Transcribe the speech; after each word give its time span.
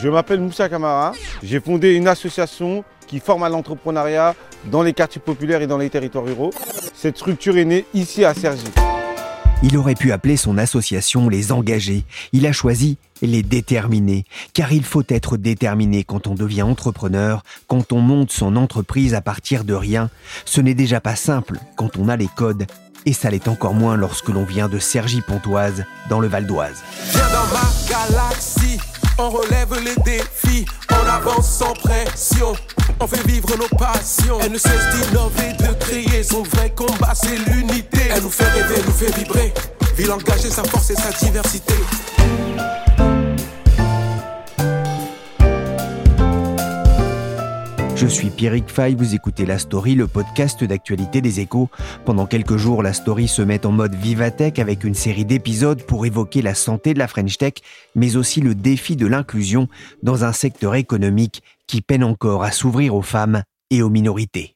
Je 0.00 0.08
m'appelle 0.08 0.40
Moussa 0.40 0.68
Kamara. 0.68 1.12
J'ai 1.42 1.60
fondé 1.60 1.94
une 1.94 2.06
association 2.06 2.84
qui 3.06 3.18
forme 3.18 3.42
à 3.42 3.48
l'entrepreneuriat 3.48 4.34
dans 4.70 4.82
les 4.82 4.92
quartiers 4.92 5.20
populaires 5.20 5.60
et 5.60 5.66
dans 5.66 5.78
les 5.78 5.90
territoires 5.90 6.24
ruraux. 6.24 6.52
Cette 6.94 7.16
structure 7.16 7.56
est 7.56 7.64
née 7.64 7.84
ici 7.94 8.24
à 8.24 8.32
Cergy. 8.32 8.64
Il 9.64 9.76
aurait 9.76 9.96
pu 9.96 10.12
appeler 10.12 10.36
son 10.36 10.56
association 10.56 11.28
les 11.28 11.50
engagés. 11.50 12.04
Il 12.32 12.46
a 12.46 12.52
choisi 12.52 12.96
les 13.22 13.42
déterminés. 13.42 14.24
Car 14.54 14.72
il 14.72 14.84
faut 14.84 15.02
être 15.08 15.36
déterminé 15.36 16.04
quand 16.04 16.28
on 16.28 16.34
devient 16.34 16.62
entrepreneur, 16.62 17.42
quand 17.66 17.92
on 17.92 17.98
monte 17.98 18.30
son 18.30 18.54
entreprise 18.54 19.14
à 19.14 19.20
partir 19.20 19.64
de 19.64 19.74
rien. 19.74 20.10
Ce 20.44 20.60
n'est 20.60 20.74
déjà 20.74 21.00
pas 21.00 21.16
simple 21.16 21.58
quand 21.74 21.96
on 21.96 22.08
a 22.08 22.16
les 22.16 22.28
codes. 22.36 22.66
Et 23.04 23.12
ça 23.12 23.30
l'est 23.30 23.48
encore 23.48 23.74
moins 23.74 23.96
lorsque 23.96 24.28
l'on 24.28 24.44
vient 24.44 24.68
de 24.68 24.78
Cergy-Pontoise, 24.78 25.84
dans 26.08 26.20
le 26.20 26.28
Val 26.28 26.46
d'Oise. 26.46 26.84
On 29.18 29.30
relève 29.30 29.74
les 29.84 29.96
défis, 30.02 30.64
on 30.90 31.08
avance 31.08 31.58
sans 31.58 31.72
pression, 31.74 32.54
on 33.00 33.06
fait 33.06 33.26
vivre 33.26 33.48
nos 33.56 33.76
passions. 33.76 34.38
Elle 34.40 34.52
ne 34.52 34.58
cesse 34.58 34.88
d'innover, 34.94 35.52
de 35.58 35.74
créer, 35.74 36.22
son 36.22 36.42
vrai 36.44 36.70
combat 36.70 37.12
c'est 37.14 37.36
l'unité. 37.50 38.00
Elle 38.14 38.22
nous 38.22 38.30
fait 38.30 38.48
rêver, 38.48 38.82
nous 38.86 38.92
fait 38.92 39.14
vibrer, 39.16 39.52
ville 39.96 40.12
engagée, 40.12 40.50
sa 40.50 40.64
force 40.64 40.90
et 40.90 40.96
sa 40.96 41.10
diversité. 41.10 41.74
Je 47.98 48.06
suis 48.06 48.30
Pierrick 48.30 48.68
Fay, 48.68 48.94
vous 48.94 49.16
écoutez 49.16 49.44
La 49.44 49.58
Story, 49.58 49.96
le 49.96 50.06
podcast 50.06 50.62
d'actualité 50.62 51.20
des 51.20 51.40
échos. 51.40 51.68
Pendant 52.04 52.26
quelques 52.26 52.56
jours, 52.56 52.84
La 52.84 52.92
Story 52.92 53.26
se 53.26 53.42
met 53.42 53.66
en 53.66 53.72
mode 53.72 53.96
Vivatech 53.96 54.60
avec 54.60 54.84
une 54.84 54.94
série 54.94 55.24
d'épisodes 55.24 55.82
pour 55.82 56.06
évoquer 56.06 56.40
la 56.40 56.54
santé 56.54 56.94
de 56.94 57.00
la 57.00 57.08
French 57.08 57.38
Tech, 57.38 57.54
mais 57.96 58.14
aussi 58.14 58.40
le 58.40 58.54
défi 58.54 58.94
de 58.94 59.08
l'inclusion 59.08 59.66
dans 60.04 60.24
un 60.24 60.30
secteur 60.30 60.76
économique 60.76 61.42
qui 61.66 61.80
peine 61.80 62.04
encore 62.04 62.44
à 62.44 62.52
s'ouvrir 62.52 62.94
aux 62.94 63.02
femmes 63.02 63.42
et 63.68 63.82
aux 63.82 63.90
minorités. 63.90 64.54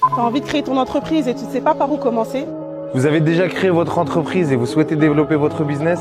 T'as 0.00 0.22
envie 0.22 0.42
de 0.42 0.46
créer 0.46 0.62
ton 0.62 0.76
entreprise 0.76 1.26
et 1.26 1.34
tu 1.34 1.44
ne 1.44 1.50
sais 1.50 1.60
pas 1.60 1.74
par 1.74 1.90
où 1.90 1.96
commencer? 1.96 2.44
Vous 2.94 3.04
avez 3.04 3.18
déjà 3.18 3.48
créé 3.48 3.70
votre 3.70 3.98
entreprise 3.98 4.52
et 4.52 4.56
vous 4.56 4.66
souhaitez 4.66 4.94
développer 4.94 5.34
votre 5.34 5.64
business? 5.64 5.98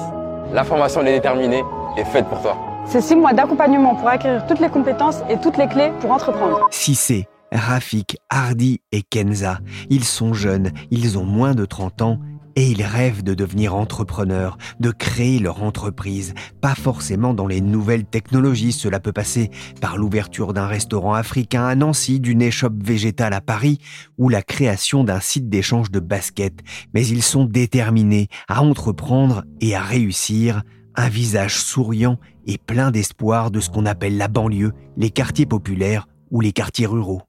La 0.54 0.64
formation 0.64 1.02
est 1.02 1.14
déterminée 1.14 1.64
et 1.98 2.04
faite 2.06 2.28
pour 2.28 2.44
toi. 2.44 2.69
C'est 2.92 3.02
six 3.02 3.16
mois 3.16 3.34
d'accompagnement 3.34 3.94
pour 3.94 4.08
acquérir 4.08 4.48
toutes 4.48 4.60
les 4.60 4.70
compétences 4.70 5.18
et 5.30 5.40
toutes 5.40 5.58
les 5.58 5.68
clés 5.68 5.92
pour 6.00 6.10
entreprendre. 6.10 6.68
Cissé, 6.72 7.28
Rafik, 7.52 8.18
Hardy 8.32 8.82
et 8.92 9.04
Kenza, 9.04 9.60
ils 9.92 10.04
sont 10.04 10.34
jeunes, 10.34 10.72
ils 10.90 11.20
ont 11.20 11.24
moins 11.24 11.54
de 11.54 11.66
30 11.66 12.02
ans 12.02 12.20
et 12.56 12.72
ils 12.72 12.82
rêvent 12.82 13.22
de 13.22 13.36
devenir 13.36 13.76
entrepreneurs, 13.76 14.58
de 14.80 14.90
créer 14.90 15.38
leur 15.38 15.62
entreprise. 15.62 16.34
Pas 16.62 16.74
forcément 16.74 17.36
dans 17.36 17.46
les 17.46 17.62
nouvelles 17.62 18.06
technologies, 18.06 18.72
cela 18.72 19.00
peut 19.00 19.14
passer 19.14 19.52
par 19.82 19.96
l'ouverture 19.96 20.52
d'un 20.54 20.66
restaurant 20.66 21.14
africain 21.14 21.68
à 21.68 21.76
Nancy, 21.76 22.20
d'une 22.20 22.42
échoppe 22.42 22.82
végétale 22.84 23.34
à 23.34 23.42
Paris 23.42 23.78
ou 24.18 24.30
la 24.30 24.42
création 24.42 25.04
d'un 25.04 25.20
site 25.20 25.48
d'échange 25.48 25.92
de 25.92 26.00
baskets. 26.00 26.62
Mais 26.96 27.06
ils 27.06 27.22
sont 27.22 27.46
déterminés 27.46 28.30
à 28.48 28.64
entreprendre 28.64 29.44
et 29.62 29.76
à 29.76 29.82
réussir 29.82 30.64
un 30.96 31.10
visage 31.10 31.60
souriant 31.62 32.18
et 32.46 32.58
plein 32.58 32.92
d'espoir 32.92 33.52
de 33.52 33.60
ce 33.60 33.70
qu'on 33.70 33.86
appelle 33.86 34.18
la 34.18 34.28
banlieue, 34.28 34.74
les 34.98 35.10
quartiers 35.10 35.46
populaires 35.46 36.08
ou 36.32 36.42
les 36.42 36.52
quartiers 36.52 36.86
ruraux. 36.88 37.22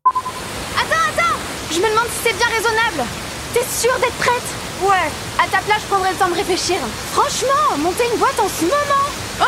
Attends, 0.76 1.10
attends 1.10 1.38
Je 1.70 1.78
me 1.78 1.88
demande 1.90 2.08
si 2.08 2.28
c'est 2.28 2.36
bien 2.36 2.46
raisonnable. 2.48 3.08
T'es 3.54 3.64
sûre 3.64 3.98
d'être 4.00 4.16
prête? 4.18 4.42
Ouais. 4.82 5.10
À 5.38 5.46
ta 5.48 5.58
place, 5.62 5.82
je 5.82 5.86
prendrai 5.88 6.10
le 6.12 6.16
temps 6.16 6.28
de 6.30 6.34
réfléchir. 6.34 6.76
Franchement, 7.12 7.76
monter 7.82 8.04
une 8.12 8.18
boîte 8.18 8.38
en 8.40 8.48
ce 8.48 8.64
moment 8.64 9.06
Oh, 9.40 9.44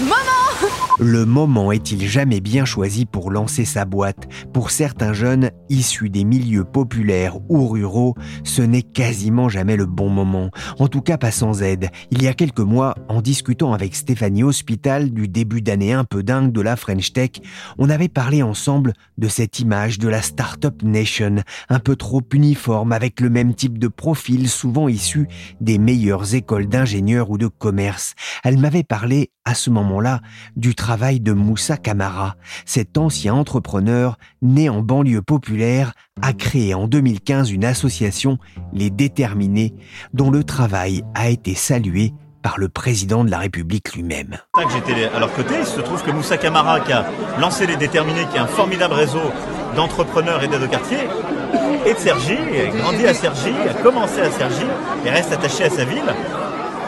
moment 0.00 0.50
Le 0.98 1.24
moment 1.24 1.72
est-il 1.72 2.06
jamais 2.06 2.40
bien 2.40 2.66
choisi 2.66 3.06
pour 3.06 3.30
lancer 3.30 3.64
sa 3.64 3.86
boîte? 3.86 4.28
Pour 4.52 4.70
certains 4.70 5.14
jeunes 5.14 5.50
issus 5.70 6.10
des 6.10 6.24
milieux 6.24 6.64
populaires 6.64 7.38
ou 7.48 7.66
ruraux, 7.66 8.14
ce 8.44 8.60
n'est 8.60 8.82
quasiment 8.82 9.48
jamais 9.48 9.76
le 9.76 9.86
bon 9.86 10.10
moment. 10.10 10.50
En 10.78 10.88
tout 10.88 11.00
cas, 11.00 11.16
pas 11.16 11.30
sans 11.30 11.62
aide. 11.62 11.88
Il 12.10 12.22
y 12.22 12.28
a 12.28 12.34
quelques 12.34 12.60
mois, 12.60 12.94
en 13.08 13.22
discutant 13.22 13.72
avec 13.72 13.94
Stéphanie 13.94 14.42
Hospital 14.42 15.12
du 15.12 15.28
début 15.28 15.62
d'année 15.62 15.94
un 15.94 16.04
peu 16.04 16.22
dingue 16.22 16.52
de 16.52 16.60
la 16.60 16.76
French 16.76 17.14
Tech, 17.14 17.30
on 17.78 17.88
avait 17.88 18.08
parlé 18.08 18.42
ensemble 18.42 18.92
de 19.16 19.28
cette 19.28 19.60
image 19.60 19.98
de 19.98 20.08
la 20.08 20.20
Startup 20.20 20.82
Nation, 20.82 21.36
un 21.70 21.78
peu 21.78 21.96
trop 21.96 22.22
uniforme 22.34 22.92
avec 22.92 23.20
le 23.20 23.30
même 23.30 23.54
type 23.54 23.78
de 23.78 23.88
profil 23.88 24.50
souvent 24.50 24.88
issu 24.88 25.28
des 25.62 25.78
meilleures 25.78 26.34
écoles 26.34 26.66
d'ingénieurs 26.66 27.30
ou 27.30 27.38
de 27.38 27.46
commerce. 27.46 28.14
Elle 28.44 28.58
m'avait 28.58 28.84
parlé 28.84 29.30
à 29.44 29.54
ce 29.54 29.69
moment-là 29.70 30.20
du 30.56 30.74
travail 30.74 31.20
de 31.20 31.32
Moussa 31.32 31.76
Kamara, 31.76 32.36
cet 32.64 32.98
ancien 32.98 33.34
entrepreneur 33.34 34.18
né 34.42 34.68
en 34.68 34.82
banlieue 34.82 35.22
populaire 35.22 35.92
a 36.22 36.32
créé 36.32 36.74
en 36.74 36.86
2015 36.86 37.50
une 37.50 37.64
association, 37.64 38.38
Les 38.72 38.90
Déterminés, 38.90 39.74
dont 40.12 40.30
le 40.30 40.44
travail 40.44 41.02
a 41.14 41.30
été 41.30 41.54
salué 41.54 42.12
par 42.42 42.58
le 42.58 42.68
président 42.68 43.24
de 43.24 43.30
la 43.30 43.38
République 43.38 43.94
lui-même. 43.94 44.38
J'étais 44.72 45.04
à 45.04 45.18
leur 45.18 45.32
côté. 45.32 45.54
Il 45.60 45.66
se 45.66 45.80
trouve 45.80 46.02
que 46.02 46.10
Moussa 46.10 46.36
Kamara, 46.38 46.80
qui 46.80 46.92
a 46.92 47.06
lancé 47.38 47.66
Les 47.66 47.76
Déterminés, 47.76 48.26
qui 48.30 48.36
est 48.36 48.40
un 48.40 48.46
formidable 48.46 48.94
réseau 48.94 49.20
d'entrepreneurs 49.76 50.42
et 50.42 50.48
d'aides 50.48 50.62
au 50.62 50.68
quartier, 50.68 50.98
est 51.86 51.94
de 51.94 51.98
Cergy, 51.98 52.36
a 52.36 52.76
grandi 52.76 53.06
à 53.06 53.14
Cergy, 53.14 53.52
a 53.68 53.74
commencé 53.82 54.20
à 54.20 54.30
Cergy 54.30 54.66
et 55.04 55.10
reste 55.10 55.32
attaché 55.32 55.64
à 55.64 55.70
sa 55.70 55.84
ville. 55.84 56.14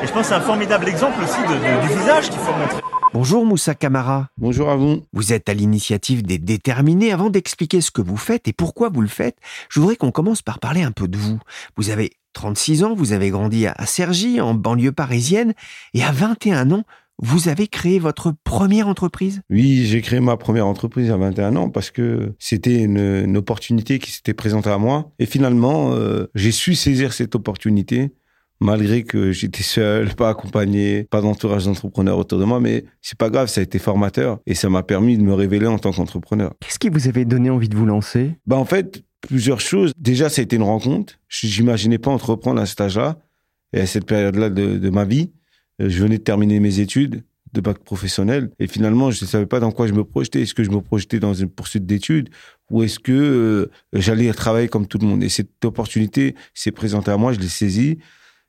Et 0.03 0.07
je 0.09 0.13
pense 0.13 0.23
que 0.23 0.29
c'est 0.31 0.35
un 0.35 0.41
formidable 0.41 0.89
exemple 0.89 1.23
aussi 1.23 1.41
de, 1.43 1.55
de, 1.55 1.87
du 1.87 2.01
visage 2.01 2.29
qu'il 2.29 2.41
faut 2.41 2.53
montrer. 2.53 2.81
Bonjour 3.15 3.47
Moussa 3.47 3.77
Kamara. 3.77 4.31
Bonjour 4.37 4.69
à 4.69 4.75
vous. 4.75 5.05
Vous 5.13 5.33
êtes 5.33 5.49
à 5.49 5.55
l'initiative 5.55 6.25
des 6.25 6.39
déterminés. 6.39 7.13
Avant 7.13 7.31
d'expliquer 7.31 7.81
ce 7.81 7.93
que 7.93 8.03
vous 8.03 8.17
faites 8.17 8.49
et 8.49 8.53
pourquoi 8.53 8.89
vous 8.89 9.01
le 9.01 9.07
faites, 9.07 9.37
je 9.69 9.79
voudrais 9.79 9.95
qu'on 9.95 10.11
commence 10.11 10.43
par 10.43 10.59
parler 10.59 10.83
un 10.83 10.91
peu 10.91 11.07
de 11.07 11.17
vous. 11.17 11.39
Vous 11.77 11.91
avez 11.91 12.11
36 12.33 12.83
ans, 12.83 12.95
vous 12.95 13.13
avez 13.13 13.31
grandi 13.31 13.69
à 13.69 13.87
Cergy, 13.87 14.41
en 14.41 14.55
banlieue 14.55 14.91
parisienne, 14.91 15.55
et 15.95 16.03
à 16.03 16.11
21 16.11 16.73
ans, 16.73 16.83
vous 17.19 17.49
avez 17.49 17.69
créé 17.69 18.01
votre 18.01 18.35
première 18.43 18.89
entreprise 18.89 19.43
Oui, 19.51 19.85
j'ai 19.87 20.01
créé 20.01 20.19
ma 20.19 20.37
première 20.37 20.67
entreprise 20.67 21.13
à 21.13 21.17
21 21.17 21.55
ans 21.55 21.71
parce 21.71 21.93
que 21.93 22.33
c'était 22.41 22.83
une, 22.83 22.99
une 22.99 23.37
opportunité 23.37 24.01
qui 24.01 24.11
s'était 24.11 24.35
présentée 24.35 24.71
à 24.71 24.79
moi. 24.79 25.13
Et 25.21 25.27
finalement, 25.27 25.93
euh, 25.93 26.27
j'ai 26.35 26.51
su 26.51 26.75
saisir 26.75 27.13
cette 27.13 27.37
opportunité 27.37 28.11
malgré 28.63 29.03
que 29.03 29.33
j'étais 29.33 29.63
seul, 29.63 30.15
pas 30.15 30.31
accompagné, 30.31 31.05
pas 31.05 31.21
d'entourage 31.21 31.65
d'entrepreneurs 31.65 32.19
autour 32.19 32.39
de 32.39 32.45
moi, 32.45 32.61
mais 32.61 32.85
c'est 33.01 33.19
pas 33.19 33.29
grave, 33.29 33.49
ça 33.49 33.61
a 33.61 33.65
été 33.65 33.79
formateur 33.79 34.39
et 34.47 34.55
ça 34.55 34.71
m'a 34.71 34.83
permis 34.83 35.19
de 35.19 35.23
me 35.23 35.35
révéler 35.35 35.67
en 35.67 35.79
tant 35.79 35.93
qu'entrepreneur. 35.93 36.55
Qu'est-ce 36.61 36.79
qui 36.79 36.89
vous 36.89 37.09
avait 37.09 37.25
donné 37.25 37.51
envie 37.51 37.69
de 37.69 37.77
vous 37.77 37.87
lancer? 37.87 38.37
Bah 38.47 38.57
en 38.57 38.65
fait, 38.65 39.03
plusieurs 39.21 39.61
choses. 39.61 39.93
Déjà, 39.99 40.29
ça 40.29 40.41
a 40.41 40.45
été 40.45 40.57
une 40.57 40.63
rencontre. 40.63 41.15
J'imaginais 41.29 41.99
pas 41.99 42.11
entreprendre 42.11 42.61
à 42.61 42.67
cet 42.67 42.81
âge-là 42.81 43.19
et 43.73 43.81
à 43.81 43.87
cette 43.87 44.07
période-là 44.07 44.49
de, 44.51 44.79
de 44.79 44.91
ma 44.91 45.05
vie. 45.05 45.31
Euh, 45.81 45.89
Je 45.89 46.03
venais 46.03 46.19
de 46.19 46.23
terminer 46.23 46.61
mes 46.61 46.79
études 46.79 47.25
de 47.53 47.61
bac 47.61 47.79
professionnel 47.81 48.51
et 48.59 48.67
finalement 48.67 49.11
je 49.11 49.23
ne 49.25 49.29
savais 49.29 49.45
pas 49.45 49.61
dans 49.61 49.73
quoi 49.73 49.87
je 49.87 49.93
me 49.93 50.05
projetais 50.05 50.41
est-ce 50.41 50.55
que 50.55 50.65
je 50.65 50.71
me 50.71 50.81
projetais 50.81 51.21
dans 51.21 51.35
une 51.35 51.51
poursuite 51.51 51.85
d'études 51.85 52.31
ou 52.71 52.83
est-ce 52.83 52.99
que 52.99 53.13
euh, 53.13 53.71
j'allais 53.93 54.33
travailler 54.33 54.69
comme 54.69 54.87
tout 54.87 54.97
le 54.97 55.07
monde? 55.07 55.23
Et 55.23 55.29
cette 55.29 55.63
opportunité 55.63 56.35
s'est 56.55 56.73
présentée 56.73 57.11
à 57.11 57.19
moi 57.19 57.35
je 57.35 57.41
l'ai 57.41 57.49
saisie 57.49 57.99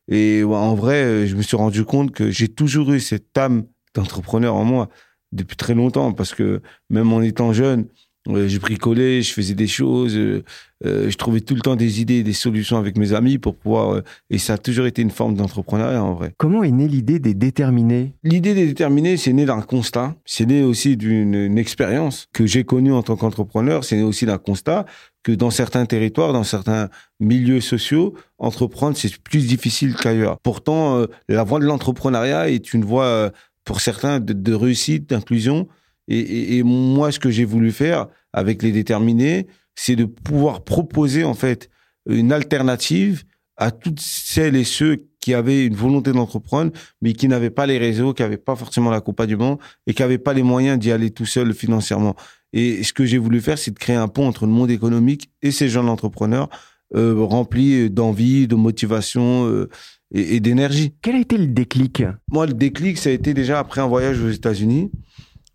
et 0.07 0.43
en 0.43 0.75
vrai 0.75 1.03
euh, 1.03 1.25
je 1.27 1.35
me 1.35 1.41
suis 1.41 1.57
rendu 1.57 1.85
compte 1.85 2.11
que 2.11 2.29
j'ai 2.29 2.47
toujours 2.47 2.91
eu 2.93 2.99
cette 2.99 3.37
âme 3.37 3.65
d'entrepreneur 3.95 4.55
en 4.55 4.63
moi 4.63 4.89
depuis 5.31 5.55
très 5.55 5.73
longtemps 5.73 6.13
parce 6.13 6.33
que 6.33 6.61
même 6.89 7.11
en 7.13 7.21
étant 7.21 7.53
jeune 7.53 7.87
je 8.27 8.57
bricolais, 8.57 9.21
je 9.21 9.33
faisais 9.33 9.53
des 9.53 9.67
choses, 9.67 10.15
euh, 10.15 10.43
euh, 10.85 11.09
je 11.09 11.17
trouvais 11.17 11.41
tout 11.41 11.55
le 11.55 11.61
temps 11.61 11.75
des 11.75 12.01
idées, 12.01 12.23
des 12.23 12.33
solutions 12.33 12.77
avec 12.77 12.97
mes 12.97 13.13
amis 13.13 13.37
pour 13.37 13.55
pouvoir. 13.55 14.01
et 14.29 14.37
ça 14.37 14.53
a 14.53 14.57
toujours 14.57 14.85
été 14.85 15.01
une 15.01 15.11
forme 15.11 15.35
d'entrepreneuriat 15.35 16.03
en 16.03 16.13
vrai. 16.13 16.33
Comment 16.37 16.63
est 16.63 16.71
née 16.71 16.87
l'idée 16.87 17.19
des 17.19 17.33
déterminés? 17.33 18.13
L'idée 18.23 18.53
des 18.53 18.65
déterminés, 18.65 19.17
c'est 19.17 19.33
né 19.33 19.45
d'un 19.45 19.61
constat. 19.61 20.15
C'est 20.25 20.45
né 20.45 20.63
aussi 20.63 20.95
d'une 20.97 21.57
expérience 21.57 22.27
que 22.33 22.45
j'ai 22.45 22.63
connue 22.63 22.93
en 22.93 23.03
tant 23.03 23.15
qu'entrepreneur. 23.15 23.83
C'est 23.83 23.97
né 23.97 24.03
aussi 24.03 24.25
d'un 24.25 24.37
constat 24.37 24.85
que 25.23 25.31
dans 25.31 25.51
certains 25.51 25.85
territoires, 25.85 26.33
dans 26.33 26.43
certains 26.43 26.89
milieux 27.19 27.61
sociaux, 27.61 28.13
entreprendre 28.37 28.97
c'est 28.97 29.17
plus 29.17 29.47
difficile 29.47 29.95
qu'ailleurs. 29.95 30.37
Pourtant, 30.43 31.05
la 31.29 31.43
voie 31.43 31.59
de 31.59 31.65
l'entrepreneuriat 31.65 32.49
est 32.49 32.73
une 32.73 32.83
voie 32.83 33.31
pour 33.63 33.79
certains 33.79 34.19
de, 34.19 34.33
de 34.33 34.53
réussite, 34.53 35.09
d'inclusion 35.09 35.67
et, 36.07 36.57
et, 36.57 36.63
moi, 36.63 37.11
ce 37.11 37.19
que 37.19 37.29
j'ai 37.29 37.45
voulu 37.45 37.71
faire 37.71 38.07
avec 38.33 38.61
les 38.61 38.71
déterminés, 38.71 39.47
c'est 39.75 39.95
de 39.95 40.05
pouvoir 40.05 40.63
proposer 40.63 41.23
en 41.23 41.33
fait 41.33 41.69
une 42.07 42.31
alternative 42.31 43.23
à 43.57 43.71
toutes 43.71 43.99
celles 43.99 44.55
et 44.55 44.63
ceux 44.63 45.07
qui 45.19 45.33
avaient 45.33 45.65
une 45.65 45.75
volonté 45.75 46.11
d'entreprendre, 46.11 46.71
mais 47.01 47.13
qui 47.13 47.27
n'avaient 47.27 47.49
pas 47.49 47.65
les 47.65 47.77
réseaux, 47.77 48.13
qui 48.13 48.21
n'avaient 48.21 48.35
pas 48.37 48.55
forcément 48.55 48.89
l'accompagnement 48.89 49.59
et 49.87 49.93
qui 49.93 50.01
n'avaient 50.01 50.17
pas 50.17 50.33
les 50.33 50.43
moyens 50.43 50.77
d'y 50.77 50.91
aller 50.91 51.11
tout 51.11 51.25
seul 51.25 51.53
financièrement. 51.53 52.15
Et 52.51 52.83
ce 52.83 52.91
que 52.91 53.05
j'ai 53.05 53.17
voulu 53.17 53.39
faire, 53.39 53.57
c'est 53.57 53.71
de 53.71 53.79
créer 53.79 53.95
un 53.95 54.09
pont 54.09 54.27
entre 54.27 54.45
le 54.45 54.51
monde 54.51 54.69
économique 54.69 55.29
et 55.41 55.51
ces 55.51 55.69
jeunes 55.69 55.87
entrepreneurs 55.87 56.49
euh, 56.95 57.15
remplis 57.17 57.89
d'envie, 57.89 58.47
de 58.47 58.55
motivation 58.55 59.47
euh, 59.47 59.69
et, 60.13 60.35
et 60.35 60.39
d'énergie. 60.39 60.93
Quel 61.01 61.15
a 61.15 61.19
été 61.19 61.37
le 61.37 61.47
déclic? 61.47 62.03
Moi, 62.29 62.45
le 62.45 62.53
déclic, 62.53 62.97
ça 62.97 63.09
a 63.09 63.13
été 63.13 63.33
déjà 63.33 63.59
après 63.59 63.81
un 63.81 63.87
voyage 63.87 64.21
aux 64.21 64.29
États-Unis 64.29 64.91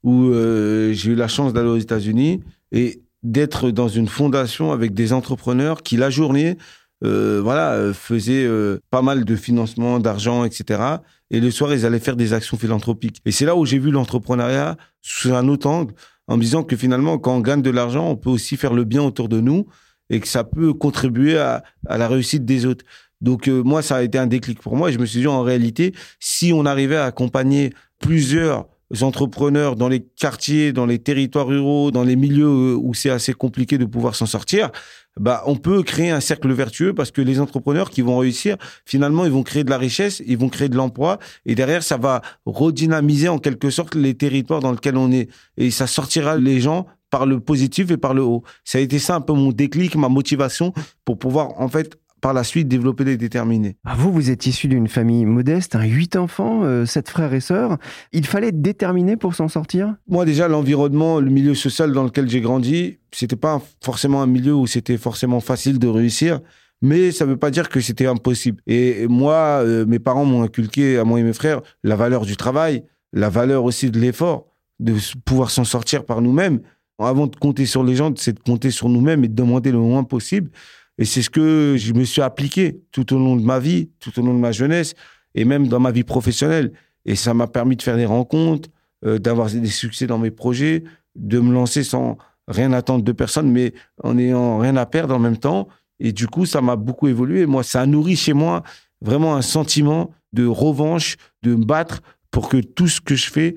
où 0.02 0.30
euh, 0.30 0.92
j'ai 0.92 1.12
eu 1.12 1.14
la 1.14 1.28
chance 1.28 1.52
d'aller 1.52 1.68
aux 1.68 1.78
États-Unis 1.78 2.40
et 2.72 3.02
d'être 3.22 3.70
dans 3.70 3.88
une 3.88 4.08
fondation 4.08 4.72
avec 4.72 4.94
des 4.94 5.12
entrepreneurs 5.12 5.82
qui 5.82 5.96
la 5.96 6.10
journée 6.10 6.56
euh, 7.04 7.40
voilà 7.42 7.72
euh, 7.72 7.92
faisaient 7.92 8.48
pas 8.90 9.02
mal 9.02 9.24
de 9.24 9.36
financement 9.36 9.98
d'argent 9.98 10.44
etc 10.44 10.80
et 11.30 11.40
le 11.40 11.50
soir 11.50 11.72
ils 11.74 11.84
allaient 11.84 11.98
faire 11.98 12.16
des 12.16 12.32
actions 12.32 12.56
philanthropiques. 12.56 13.20
Et 13.24 13.32
c'est 13.32 13.44
là 13.44 13.56
où 13.56 13.64
j'ai 13.64 13.78
vu 13.78 13.90
l'entrepreneuriat 13.90 14.76
sous 15.02 15.34
un 15.34 15.48
autre 15.48 15.68
angle 15.68 15.94
en 16.26 16.36
me 16.36 16.42
disant 16.42 16.62
que 16.62 16.76
finalement 16.76 17.18
quand 17.18 17.36
on 17.36 17.40
gagne 17.40 17.62
de 17.62 17.70
l'argent 17.70 18.08
on 18.08 18.16
peut 18.16 18.30
aussi 18.30 18.56
faire 18.56 18.74
le 18.74 18.84
bien 18.84 19.02
autour 19.02 19.28
de 19.28 19.40
nous 19.40 19.66
et 20.10 20.20
que 20.20 20.28
ça 20.28 20.44
peut 20.44 20.72
contribuer 20.72 21.38
à, 21.38 21.64
à 21.86 21.98
la 21.98 22.08
réussite 22.08 22.44
des 22.44 22.66
autres. 22.66 22.84
Donc 23.20 23.48
moi 23.48 23.82
ça 23.82 23.96
a 23.96 24.02
été 24.02 24.16
un 24.16 24.28
déclic 24.28 24.60
pour 24.60 24.76
moi 24.76 24.90
et 24.90 24.92
je 24.92 24.98
me 24.98 25.06
suis 25.06 25.20
dit 25.20 25.26
en 25.26 25.42
réalité 25.42 25.92
si 26.20 26.52
on 26.52 26.64
arrivait 26.66 26.96
à 26.96 27.04
accompagner 27.04 27.72
plusieurs 27.98 28.66
entrepreneurs 29.00 29.76
dans 29.76 29.88
les 29.88 30.00
quartiers, 30.00 30.72
dans 30.72 30.86
les 30.86 30.98
territoires 30.98 31.46
ruraux, 31.46 31.90
dans 31.90 32.04
les 32.04 32.16
milieux 32.16 32.46
euh, 32.46 32.74
où 32.76 32.94
c'est 32.94 33.10
assez 33.10 33.34
compliqué 33.34 33.78
de 33.78 33.84
pouvoir 33.84 34.14
s'en 34.14 34.26
sortir, 34.26 34.70
bah 35.18 35.42
on 35.46 35.56
peut 35.56 35.82
créer 35.82 36.10
un 36.10 36.20
cercle 36.20 36.52
vertueux 36.52 36.94
parce 36.94 37.10
que 37.10 37.20
les 37.20 37.40
entrepreneurs 37.40 37.90
qui 37.90 38.02
vont 38.02 38.18
réussir, 38.18 38.56
finalement, 38.84 39.24
ils 39.24 39.32
vont 39.32 39.42
créer 39.42 39.64
de 39.64 39.70
la 39.70 39.78
richesse, 39.78 40.22
ils 40.26 40.38
vont 40.38 40.48
créer 40.48 40.68
de 40.68 40.76
l'emploi 40.76 41.18
et 41.44 41.54
derrière 41.54 41.82
ça 41.82 41.96
va 41.96 42.22
redynamiser 42.46 43.28
en 43.28 43.38
quelque 43.38 43.70
sorte 43.70 43.94
les 43.94 44.14
territoires 44.14 44.60
dans 44.60 44.72
lesquels 44.72 44.96
on 44.96 45.10
est 45.10 45.28
et 45.56 45.70
ça 45.70 45.86
sortira 45.86 46.36
les 46.36 46.60
gens 46.60 46.86
par 47.10 47.26
le 47.26 47.40
positif 47.40 47.90
et 47.90 47.96
par 47.96 48.14
le 48.14 48.22
haut. 48.22 48.42
Ça 48.64 48.78
a 48.78 48.80
été 48.80 48.98
ça 48.98 49.16
un 49.16 49.20
peu 49.20 49.32
mon 49.32 49.50
déclic, 49.50 49.96
ma 49.96 50.08
motivation 50.08 50.72
pour 51.04 51.18
pouvoir 51.18 51.60
en 51.60 51.68
fait 51.68 51.98
par 52.20 52.32
la 52.32 52.44
suite 52.44 52.68
développer 52.68 53.04
des 53.04 53.16
déterminés. 53.16 53.76
Ah, 53.84 53.94
vous, 53.96 54.12
vous 54.12 54.30
êtes 54.30 54.46
issu 54.46 54.68
d'une 54.68 54.88
famille 54.88 55.24
modeste, 55.24 55.76
un 55.76 55.84
huit 55.84 56.16
enfants, 56.16 56.62
euh, 56.64 56.86
sept 56.86 57.08
frères 57.08 57.32
et 57.34 57.40
sœurs. 57.40 57.78
Il 58.12 58.26
fallait 58.26 58.48
être 58.48 58.62
déterminé 58.62 59.16
pour 59.16 59.34
s'en 59.34 59.48
sortir? 59.48 59.94
Moi 60.08 60.24
déjà, 60.24 60.48
l'environnement, 60.48 61.20
le 61.20 61.30
milieu 61.30 61.54
social 61.54 61.92
dans 61.92 62.04
lequel 62.04 62.28
j'ai 62.28 62.40
grandi, 62.40 62.98
c'était 63.12 63.36
pas 63.36 63.62
forcément 63.82 64.22
un 64.22 64.26
milieu 64.26 64.54
où 64.54 64.66
c'était 64.66 64.98
forcément 64.98 65.40
facile 65.40 65.78
de 65.78 65.88
réussir. 65.88 66.40
Mais 66.80 67.10
ça 67.10 67.24
ne 67.24 67.30
veut 67.30 67.36
pas 67.36 67.50
dire 67.50 67.68
que 67.68 67.80
c'était 67.80 68.06
impossible. 68.06 68.62
Et 68.66 69.08
moi, 69.08 69.62
euh, 69.64 69.84
mes 69.84 69.98
parents 69.98 70.24
m'ont 70.24 70.42
inculqué, 70.42 70.98
à 70.98 71.04
moi 71.04 71.18
et 71.18 71.24
mes 71.24 71.32
frères, 71.32 71.60
la 71.82 71.96
valeur 71.96 72.24
du 72.24 72.36
travail, 72.36 72.84
la 73.12 73.28
valeur 73.28 73.64
aussi 73.64 73.90
de 73.90 73.98
l'effort, 73.98 74.46
de 74.78 74.94
pouvoir 75.24 75.50
s'en 75.50 75.64
sortir 75.64 76.04
par 76.04 76.20
nous-mêmes. 76.20 76.60
Avant 77.00 77.26
de 77.28 77.36
compter 77.36 77.66
sur 77.66 77.84
les 77.84 77.94
gens, 77.94 78.12
c'est 78.16 78.32
de 78.32 78.40
compter 78.40 78.70
sur 78.70 78.88
nous-mêmes 78.88 79.24
et 79.24 79.28
de 79.28 79.34
demander 79.34 79.70
le 79.70 79.78
moins 79.78 80.04
possible. 80.04 80.50
Et 80.98 81.04
c'est 81.04 81.22
ce 81.22 81.30
que 81.30 81.76
je 81.78 81.92
me 81.92 82.04
suis 82.04 82.22
appliqué 82.22 82.80
tout 82.92 83.14
au 83.14 83.18
long 83.18 83.36
de 83.36 83.42
ma 83.42 83.58
vie, 83.58 83.90
tout 84.00 84.18
au 84.18 84.22
long 84.22 84.34
de 84.34 84.38
ma 84.38 84.52
jeunesse, 84.52 84.94
et 85.34 85.44
même 85.44 85.68
dans 85.68 85.80
ma 85.80 85.92
vie 85.92 86.04
professionnelle. 86.04 86.72
Et 87.04 87.14
ça 87.14 87.34
m'a 87.34 87.46
permis 87.46 87.76
de 87.76 87.82
faire 87.82 87.96
des 87.96 88.06
rencontres, 88.06 88.68
euh, 89.04 89.18
d'avoir 89.18 89.48
des 89.48 89.66
succès 89.66 90.06
dans 90.06 90.18
mes 90.18 90.32
projets, 90.32 90.82
de 91.14 91.38
me 91.38 91.52
lancer 91.52 91.84
sans 91.84 92.18
rien 92.48 92.72
attendre 92.72 93.04
de 93.04 93.12
personne, 93.12 93.50
mais 93.50 93.72
en 94.02 94.14
n'ayant 94.14 94.58
rien 94.58 94.76
à 94.76 94.86
perdre 94.86 95.14
en 95.14 95.18
même 95.18 95.36
temps. 95.36 95.68
Et 96.00 96.12
du 96.12 96.26
coup, 96.26 96.46
ça 96.46 96.60
m'a 96.60 96.76
beaucoup 96.76 97.08
évolué. 97.08 97.46
Moi, 97.46 97.62
ça 97.62 97.82
a 97.82 97.86
nourri 97.86 98.16
chez 98.16 98.32
moi 98.32 98.62
vraiment 99.00 99.36
un 99.36 99.42
sentiment 99.42 100.10
de 100.32 100.46
revanche, 100.46 101.16
de 101.42 101.54
me 101.54 101.64
battre 101.64 102.00
pour 102.30 102.48
que 102.48 102.58
tout 102.58 102.88
ce 102.88 103.00
que 103.00 103.14
je 103.14 103.30
fais 103.30 103.54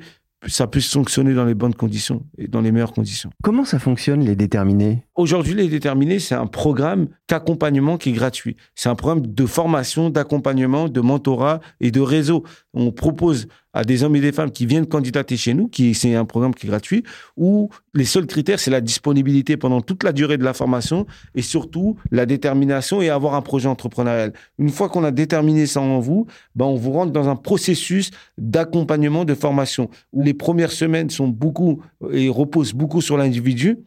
ça 0.48 0.68
puisse 0.68 0.92
fonctionner 0.92 1.34
dans 1.34 1.46
les 1.46 1.54
bonnes 1.54 1.76
conditions 1.76 2.26
et 2.38 2.48
dans 2.48 2.62
les 2.62 2.72
meilleures 2.72 2.94
conditions. 2.94 3.30
Comment 3.44 3.66
ça 3.66 3.80
fonctionne, 3.80 4.22
les 4.22 4.36
déterminés? 4.36 5.06
Aujourd'hui, 5.22 5.54
les 5.54 5.68
déterminés, 5.68 6.18
c'est 6.18 6.34
un 6.34 6.48
programme 6.48 7.08
d'accompagnement 7.30 8.00
qui 8.00 8.10
est 8.10 8.14
gratuit. 8.14 8.58
C'est 8.74 8.90
un 8.90 8.96
programme 8.96 9.22
de 9.22 9.46
formation, 9.46 10.10
d'accompagnement, 10.10 10.90
de 10.90 11.00
mentorat 11.00 11.60
et 11.80 11.92
de 11.92 12.02
réseau. 12.02 12.44
On 12.74 12.92
propose 12.92 13.48
à 13.72 13.84
des 13.84 14.04
hommes 14.04 14.16
et 14.16 14.20
des 14.20 14.32
femmes 14.32 14.50
qui 14.50 14.66
viennent 14.66 14.88
candidater 14.88 15.38
chez 15.38 15.54
nous, 15.54 15.68
qui 15.68 15.94
c'est 15.94 16.16
un 16.16 16.26
programme 16.26 16.56
qui 16.56 16.66
est 16.66 16.70
gratuit, 16.72 17.04
où 17.38 17.70
les 17.94 18.06
seuls 18.06 18.26
critères, 18.26 18.60
c'est 18.60 18.72
la 18.72 18.82
disponibilité 18.82 19.58
pendant 19.58 19.82
toute 19.82 20.04
la 20.04 20.12
durée 20.12 20.40
de 20.40 20.44
la 20.44 20.56
formation 20.56 21.06
et 21.36 21.44
surtout 21.44 21.98
la 22.10 22.26
détermination 22.26 23.00
et 23.00 23.12
avoir 23.12 23.36
un 23.36 23.44
projet 23.44 23.68
entrepreneurial. 23.68 24.34
Une 24.58 24.70
fois 24.70 24.90
qu'on 24.90 25.04
a 25.04 25.12
déterminé 25.12 25.68
ça 25.68 25.82
en 25.82 26.00
vous, 26.00 26.26
ben 26.56 26.66
on 26.66 26.78
vous 26.78 26.94
rentre 26.94 27.12
dans 27.12 27.30
un 27.30 27.36
processus 27.36 28.10
d'accompagnement, 28.40 29.24
de 29.24 29.36
formation, 29.36 29.88
où 30.14 30.24
les 30.24 30.34
premières 30.34 30.72
semaines 30.72 31.12
sont 31.12 31.28
beaucoup 31.28 31.84
et 32.12 32.28
reposent 32.28 32.74
beaucoup 32.74 33.02
sur 33.02 33.18
l'individu. 33.18 33.78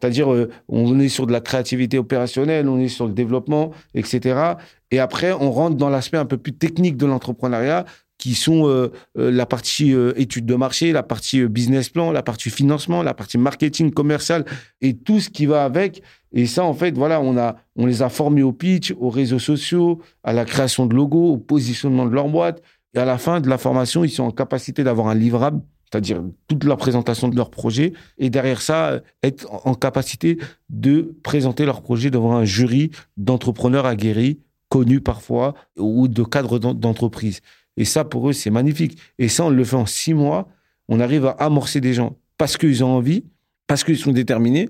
C'est-à-dire, 0.00 0.32
euh, 0.32 0.50
on 0.68 0.98
est 1.00 1.08
sur 1.08 1.26
de 1.26 1.32
la 1.32 1.40
créativité 1.40 1.98
opérationnelle, 1.98 2.68
on 2.68 2.78
est 2.78 2.88
sur 2.88 3.06
le 3.06 3.12
développement, 3.12 3.72
etc. 3.94 4.54
Et 4.90 4.98
après, 4.98 5.32
on 5.32 5.50
rentre 5.50 5.76
dans 5.76 5.88
l'aspect 5.88 6.18
un 6.18 6.26
peu 6.26 6.36
plus 6.36 6.54
technique 6.54 6.96
de 6.96 7.06
l'entrepreneuriat, 7.06 7.84
qui 8.18 8.34
sont 8.34 8.68
euh, 8.68 8.92
euh, 9.16 9.30
la 9.30 9.46
partie 9.46 9.94
euh, 9.94 10.12
étude 10.16 10.44
de 10.44 10.54
marché, 10.56 10.92
la 10.92 11.04
partie 11.04 11.46
business 11.46 11.88
plan, 11.88 12.10
la 12.10 12.22
partie 12.22 12.50
financement, 12.50 13.02
la 13.02 13.14
partie 13.14 13.38
marketing 13.38 13.92
commercial 13.92 14.44
et 14.80 14.96
tout 14.96 15.20
ce 15.20 15.30
qui 15.30 15.46
va 15.46 15.64
avec. 15.64 16.02
Et 16.32 16.46
ça, 16.46 16.64
en 16.64 16.74
fait, 16.74 16.96
voilà, 16.96 17.20
on 17.20 17.38
a, 17.38 17.56
on 17.76 17.86
les 17.86 18.02
a 18.02 18.08
formés 18.08 18.42
au 18.42 18.52
pitch, 18.52 18.92
aux 18.98 19.08
réseaux 19.08 19.38
sociaux, 19.38 20.02
à 20.24 20.32
la 20.32 20.44
création 20.44 20.86
de 20.86 20.94
logos, 20.94 21.32
au 21.32 21.38
positionnement 21.38 22.06
de 22.06 22.14
leur 22.14 22.28
boîte. 22.28 22.60
Et 22.94 22.98
à 22.98 23.04
la 23.04 23.18
fin 23.18 23.40
de 23.40 23.48
la 23.48 23.56
formation, 23.56 24.02
ils 24.02 24.10
sont 24.10 24.24
en 24.24 24.30
capacité 24.32 24.82
d'avoir 24.82 25.06
un 25.06 25.14
livrable, 25.14 25.60
c'est-à-dire 25.90 26.22
toute 26.48 26.64
la 26.64 26.76
présentation 26.76 27.28
de 27.28 27.36
leur 27.36 27.50
projet, 27.50 27.92
et 28.18 28.28
derrière 28.30 28.60
ça, 28.60 29.00
être 29.22 29.46
en 29.66 29.74
capacité 29.74 30.38
de 30.68 31.14
présenter 31.22 31.64
leur 31.64 31.80
projet 31.82 32.10
devant 32.10 32.36
un 32.36 32.44
jury 32.44 32.90
d'entrepreneurs 33.16 33.86
aguerris, 33.86 34.38
connus 34.68 35.00
parfois, 35.00 35.54
ou 35.78 36.08
de 36.08 36.22
cadres 36.24 36.58
d'entreprise. 36.58 37.40
Et 37.78 37.84
ça, 37.84 38.04
pour 38.04 38.28
eux, 38.28 38.32
c'est 38.32 38.50
magnifique. 38.50 38.98
Et 39.18 39.28
ça, 39.28 39.44
on 39.44 39.50
le 39.50 39.64
fait 39.64 39.76
en 39.76 39.86
six 39.86 40.12
mois. 40.12 40.48
On 40.88 41.00
arrive 41.00 41.26
à 41.26 41.30
amorcer 41.30 41.80
des 41.80 41.94
gens 41.94 42.16
parce 42.36 42.56
qu'ils 42.56 42.84
ont 42.84 42.88
envie, 42.88 43.24
parce 43.66 43.84
qu'ils 43.84 43.98
sont 43.98 44.12
déterminés, 44.12 44.68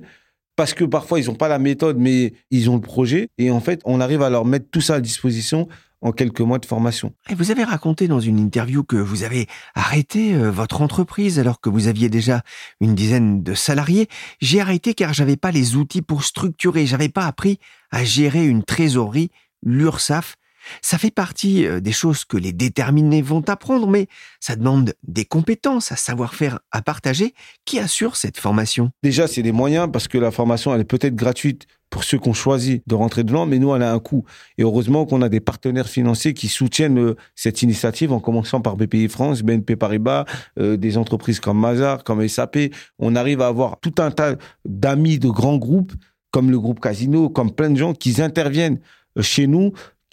parce 0.57 0.75
que 0.75 0.85
parfois, 0.85 1.19
ils 1.19 1.27
n'ont 1.27 1.35
pas 1.35 1.49
la 1.49 1.59
méthode, 1.59 1.99
mais 1.99 2.35
ils 2.51 2.71
ont 2.71 2.77
le 2.77 2.81
projet. 2.81 3.29
Et 3.39 3.51
en 3.51 3.61
fait, 3.61 3.81
on 3.85 4.01
arrive 4.01 4.23
à 4.23 4.31
leur 4.31 4.45
mettre 4.45 4.67
tout 4.71 4.81
ça 4.81 4.97
à 4.97 5.01
disposition 5.01 5.69
en 6.01 6.13
quelques 6.13 6.41
mois 6.41 6.59
de 6.59 6.67
formation. 6.67 7.13
Vous 7.37 7.51
avez 7.51 7.65
raconté 7.65 8.09
dans 8.09 8.21
une 8.21 8.39
interview 8.39 8.85
que 8.85 8.97
vous 8.97 9.25
avez 9.25 9.47
arrêté 9.75 10.35
euh, 10.35 10.51
votre 10.51 10.81
entreprise 10.81 11.39
alors 11.39 11.61
que 11.61 11.69
vous 11.69 11.89
aviez 11.89 12.09
déjà 12.09 12.43
une 12.81 12.95
dizaine 12.95 13.43
de 13.43 13.55
salariés. 13.55 14.09
J'ai 14.41 14.61
arrêté 14.61 14.95
car 14.95 15.13
j'avais 15.13 15.37
pas 15.37 15.51
les 15.51 15.77
outils 15.77 16.03
pour 16.03 16.25
structurer, 16.25 16.87
j'avais 16.87 17.09
pas 17.09 17.27
appris 17.27 17.59
à 17.91 18.05
gérer 18.05 18.47
une 18.47 18.63
trésorerie, 18.63 19.31
l'URSAF 19.63 20.37
ça 20.83 20.99
fait 20.99 21.11
partie 21.11 21.67
euh, 21.67 21.81
des 21.81 21.93
choses 21.93 22.25
que 22.25 22.37
les 22.37 22.53
déterminés 22.53 23.23
vont 23.23 23.43
apprendre, 23.49 23.87
mais 23.87 24.07
ça 24.41 24.57
demande 24.57 24.95
des 25.07 25.25
compétences, 25.25 25.93
un 25.93 25.97
savoir-faire 25.97 26.61
à 26.71 26.83
partager. 26.83 27.35
Qui 27.65 27.79
assure 27.79 28.17
cette 28.17 28.39
formation? 28.39 28.91
Déjà, 29.03 29.27
c'est 29.27 29.43
des 29.43 29.53
moyens 29.53 29.89
parce 29.93 30.09
que 30.09 30.19
la 30.19 30.31
formation, 30.31 30.75
elle 30.75 30.81
est 30.81 30.85
peut-être 30.85 31.17
gratuite 31.17 31.67
pour 31.91 32.05
ceux 32.05 32.19
qui 32.19 32.29
ont 32.29 32.35
choisi 32.35 32.83
de 32.87 32.95
rentrer 32.95 33.25
dedans, 33.25 33.47
mais 33.47 33.59
nous, 33.59 33.75
elle 33.75 33.83
a 33.83 33.93
un 33.93 33.99
coût. 33.99 34.25
Et 34.59 34.63
heureusement 34.63 35.07
qu'on 35.07 35.23
a 35.23 35.29
des 35.29 35.41
partenaires 35.41 35.89
financiers 35.89 36.35
qui 36.35 36.49
soutiennent 36.49 36.99
euh, 36.99 37.17
cette 37.35 37.63
initiative, 37.63 38.13
en 38.13 38.21
commençant 38.21 38.61
par 38.61 38.77
BPI 38.77 39.09
France, 39.09 39.43
BNP 39.43 39.77
Paribas, 39.77 40.25
euh, 40.59 40.77
des 40.77 40.99
entreprises 40.99 41.41
comme 41.41 41.59
Mazar, 41.59 42.05
comme 42.05 42.27
SAP. 42.27 42.59
On 42.99 43.17
arrive 43.17 43.41
à 43.41 43.49
avoir 43.49 43.81
tout 43.81 43.95
un 43.99 44.11
tas 44.11 44.37
d'amis 44.65 45.19
de 45.19 45.29
grands 45.29 45.57
groupes, 45.57 45.93
comme 46.31 46.51
le 46.51 46.61
groupe 46.61 46.81
Casino, 46.81 47.29
comme 47.31 47.53
plein 47.53 47.71
de 47.71 47.79
gens 47.79 47.95
qui 47.95 48.21
interviennent 48.21 48.81
chez 49.21 49.47
nous 49.47 49.73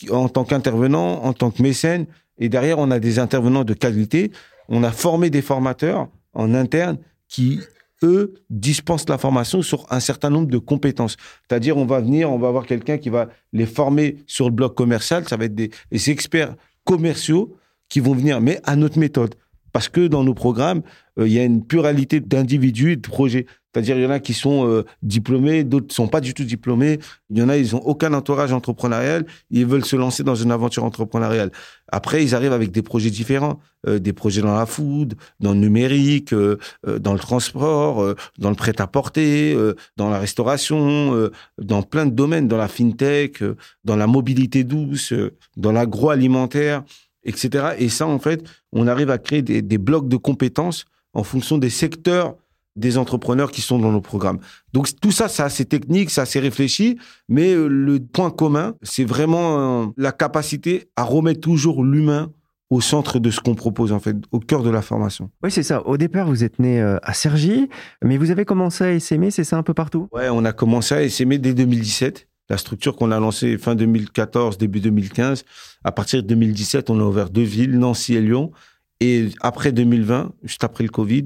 en 0.09 0.29
tant 0.29 0.43
qu'intervenant, 0.43 1.23
en 1.23 1.33
tant 1.33 1.51
que 1.51 1.61
mécène. 1.61 2.05
Et 2.37 2.49
derrière, 2.49 2.79
on 2.79 2.91
a 2.91 2.99
des 2.99 3.19
intervenants 3.19 3.63
de 3.63 3.73
qualité. 3.73 4.31
On 4.67 4.83
a 4.83 4.91
formé 4.91 5.29
des 5.29 5.41
formateurs 5.41 6.09
en 6.33 6.53
interne 6.53 6.97
qui, 7.27 7.59
eux 8.03 8.33
dispensent 8.49 9.07
la 9.07 9.17
formation 9.17 9.61
sur 9.61 9.85
un 9.89 9.99
certain 9.99 10.29
nombre 10.29 10.47
de 10.47 10.57
compétences. 10.57 11.17
C'est-à-dire, 11.47 11.77
on 11.77 11.85
va 11.85 12.01
venir, 12.01 12.31
on 12.31 12.37
va 12.37 12.49
avoir 12.49 12.65
quelqu'un 12.65 12.97
qui 12.97 13.09
va 13.09 13.29
les 13.53 13.65
former 13.65 14.17
sur 14.27 14.45
le 14.45 14.55
bloc 14.55 14.75
commercial. 14.75 15.27
Ça 15.27 15.37
va 15.37 15.45
être 15.45 15.55
des, 15.55 15.71
des 15.91 16.09
experts 16.09 16.55
commerciaux 16.83 17.55
qui 17.89 17.99
vont 17.99 18.13
venir, 18.13 18.41
mais 18.41 18.59
à 18.63 18.75
notre 18.75 18.99
méthode. 18.99 19.35
Parce 19.75 19.89
que 19.89 20.07
dans 20.07 20.23
nos 20.23 20.33
programmes, 20.33 20.83
euh, 21.19 21.27
il 21.27 21.33
y 21.33 21.37
a 21.37 21.43
une 21.43 21.61
pluralité 21.61 22.21
d'individus 22.21 22.93
et 22.93 22.95
de 22.95 23.01
projets. 23.01 23.45
C'est-à-dire, 23.73 23.97
il 23.97 24.03
y 24.03 24.05
en 24.05 24.09
a 24.09 24.21
qui 24.21 24.33
sont 24.33 24.65
euh, 24.65 24.85
diplômés, 25.03 25.65
d'autres 25.65 25.87
ne 25.89 25.93
sont 25.93 26.07
pas 26.07 26.21
du 26.21 26.33
tout 26.33 26.45
diplômés. 26.45 26.97
Il 27.29 27.39
y 27.39 27.41
en 27.41 27.49
a, 27.49 27.57
ils 27.57 27.73
n'ont 27.73 27.81
aucun 27.81 28.13
entourage 28.13 28.53
entrepreneurial. 28.53 29.25
Ils 29.51 29.65
veulent 29.65 29.83
se 29.83 29.97
lancer 29.97 30.23
dans 30.23 30.33
une 30.33 30.51
aventure 30.51 30.85
entrepreneuriale. 30.85 31.51
Après, 31.91 32.23
ils 32.23 32.33
arrivent 32.35 32.53
avec 32.53 32.71
des 32.71 32.83
projets 32.83 33.09
différents. 33.09 33.59
Euh, 33.85 33.99
des 33.99 34.13
projets 34.13 34.41
dans 34.41 34.55
la 34.55 34.65
food, 34.65 35.15
dans 35.41 35.51
le 35.51 35.59
numérique, 35.59 36.33
dans 36.33 37.13
le 37.13 37.19
transport, 37.19 38.15
dans 38.39 38.49
le 38.49 38.55
prêt-à-porter, 38.55 39.57
dans 39.97 40.09
la 40.09 40.19
restauration, 40.19 41.29
dans 41.61 41.83
plein 41.83 42.05
de 42.05 42.11
domaines, 42.11 42.47
dans 42.47 42.57
la 42.57 42.69
fintech, 42.69 43.43
dans 43.83 43.97
la 43.97 44.07
mobilité 44.07 44.63
douce, 44.63 45.13
dans 45.57 45.73
l'agroalimentaire 45.73 46.83
etc. 47.25 47.75
Et 47.79 47.89
ça, 47.89 48.07
en 48.07 48.19
fait, 48.19 48.43
on 48.71 48.87
arrive 48.87 49.09
à 49.09 49.17
créer 49.17 49.41
des, 49.41 49.61
des, 49.61 49.77
blocs 49.77 50.07
de 50.07 50.17
compétences 50.17 50.85
en 51.13 51.23
fonction 51.23 51.57
des 51.57 51.69
secteurs 51.69 52.35
des 52.75 52.97
entrepreneurs 52.97 53.51
qui 53.51 53.61
sont 53.61 53.79
dans 53.79 53.91
nos 53.91 54.01
programmes. 54.01 54.39
Donc 54.73 54.89
tout 54.99 55.11
ça, 55.11 55.27
c'est 55.27 55.43
assez 55.43 55.65
technique, 55.65 56.09
c'est 56.09 56.21
assez 56.21 56.39
réfléchi, 56.39 56.99
mais 57.29 57.53
euh, 57.53 57.67
le 57.67 57.99
point 57.99 58.31
commun, 58.31 58.75
c'est 58.81 59.05
vraiment 59.05 59.83
euh, 59.83 59.85
la 59.97 60.11
capacité 60.11 60.89
à 60.95 61.03
remettre 61.03 61.41
toujours 61.41 61.83
l'humain 61.83 62.31
au 62.69 62.81
centre 62.81 63.19
de 63.19 63.29
ce 63.29 63.39
qu'on 63.39 63.55
propose, 63.55 63.91
en 63.91 63.99
fait, 63.99 64.17
au 64.31 64.39
cœur 64.39 64.63
de 64.63 64.69
la 64.69 64.81
formation. 64.81 65.29
Oui, 65.43 65.51
c'est 65.51 65.63
ça. 65.63 65.85
Au 65.85 65.97
départ, 65.97 66.27
vous 66.27 66.43
êtes 66.43 66.59
né 66.59 66.81
euh, 66.81 66.97
à 67.03 67.13
Cergy, 67.13 67.69
mais 68.03 68.17
vous 68.17 68.31
avez 68.31 68.43
commencé 68.43 68.83
à 68.83 68.91
essaimer, 68.91 69.31
c'est 69.31 69.43
ça 69.43 69.57
un 69.57 69.63
peu 69.63 69.73
partout? 69.73 70.09
Ouais, 70.11 70.29
on 70.29 70.43
a 70.45 70.51
commencé 70.51 70.95
à 70.95 71.03
essaimer 71.03 71.37
dès 71.37 71.53
2017 71.53 72.27
la 72.49 72.57
structure 72.57 72.95
qu'on 72.95 73.11
a 73.11 73.19
lancée 73.19 73.57
fin 73.57 73.75
2014, 73.75 74.57
début 74.57 74.79
2015. 74.79 75.43
À 75.83 75.91
partir 75.91 76.21
de 76.21 76.27
2017, 76.27 76.89
on 76.89 76.99
a 76.99 77.03
ouvert 77.03 77.29
deux 77.29 77.41
villes, 77.41 77.77
Nancy 77.77 78.15
et 78.15 78.21
Lyon. 78.21 78.51
Et 78.99 79.29
après 79.41 79.71
2020, 79.71 80.31
juste 80.43 80.63
après 80.63 80.83
le 80.83 80.89
Covid, 80.89 81.25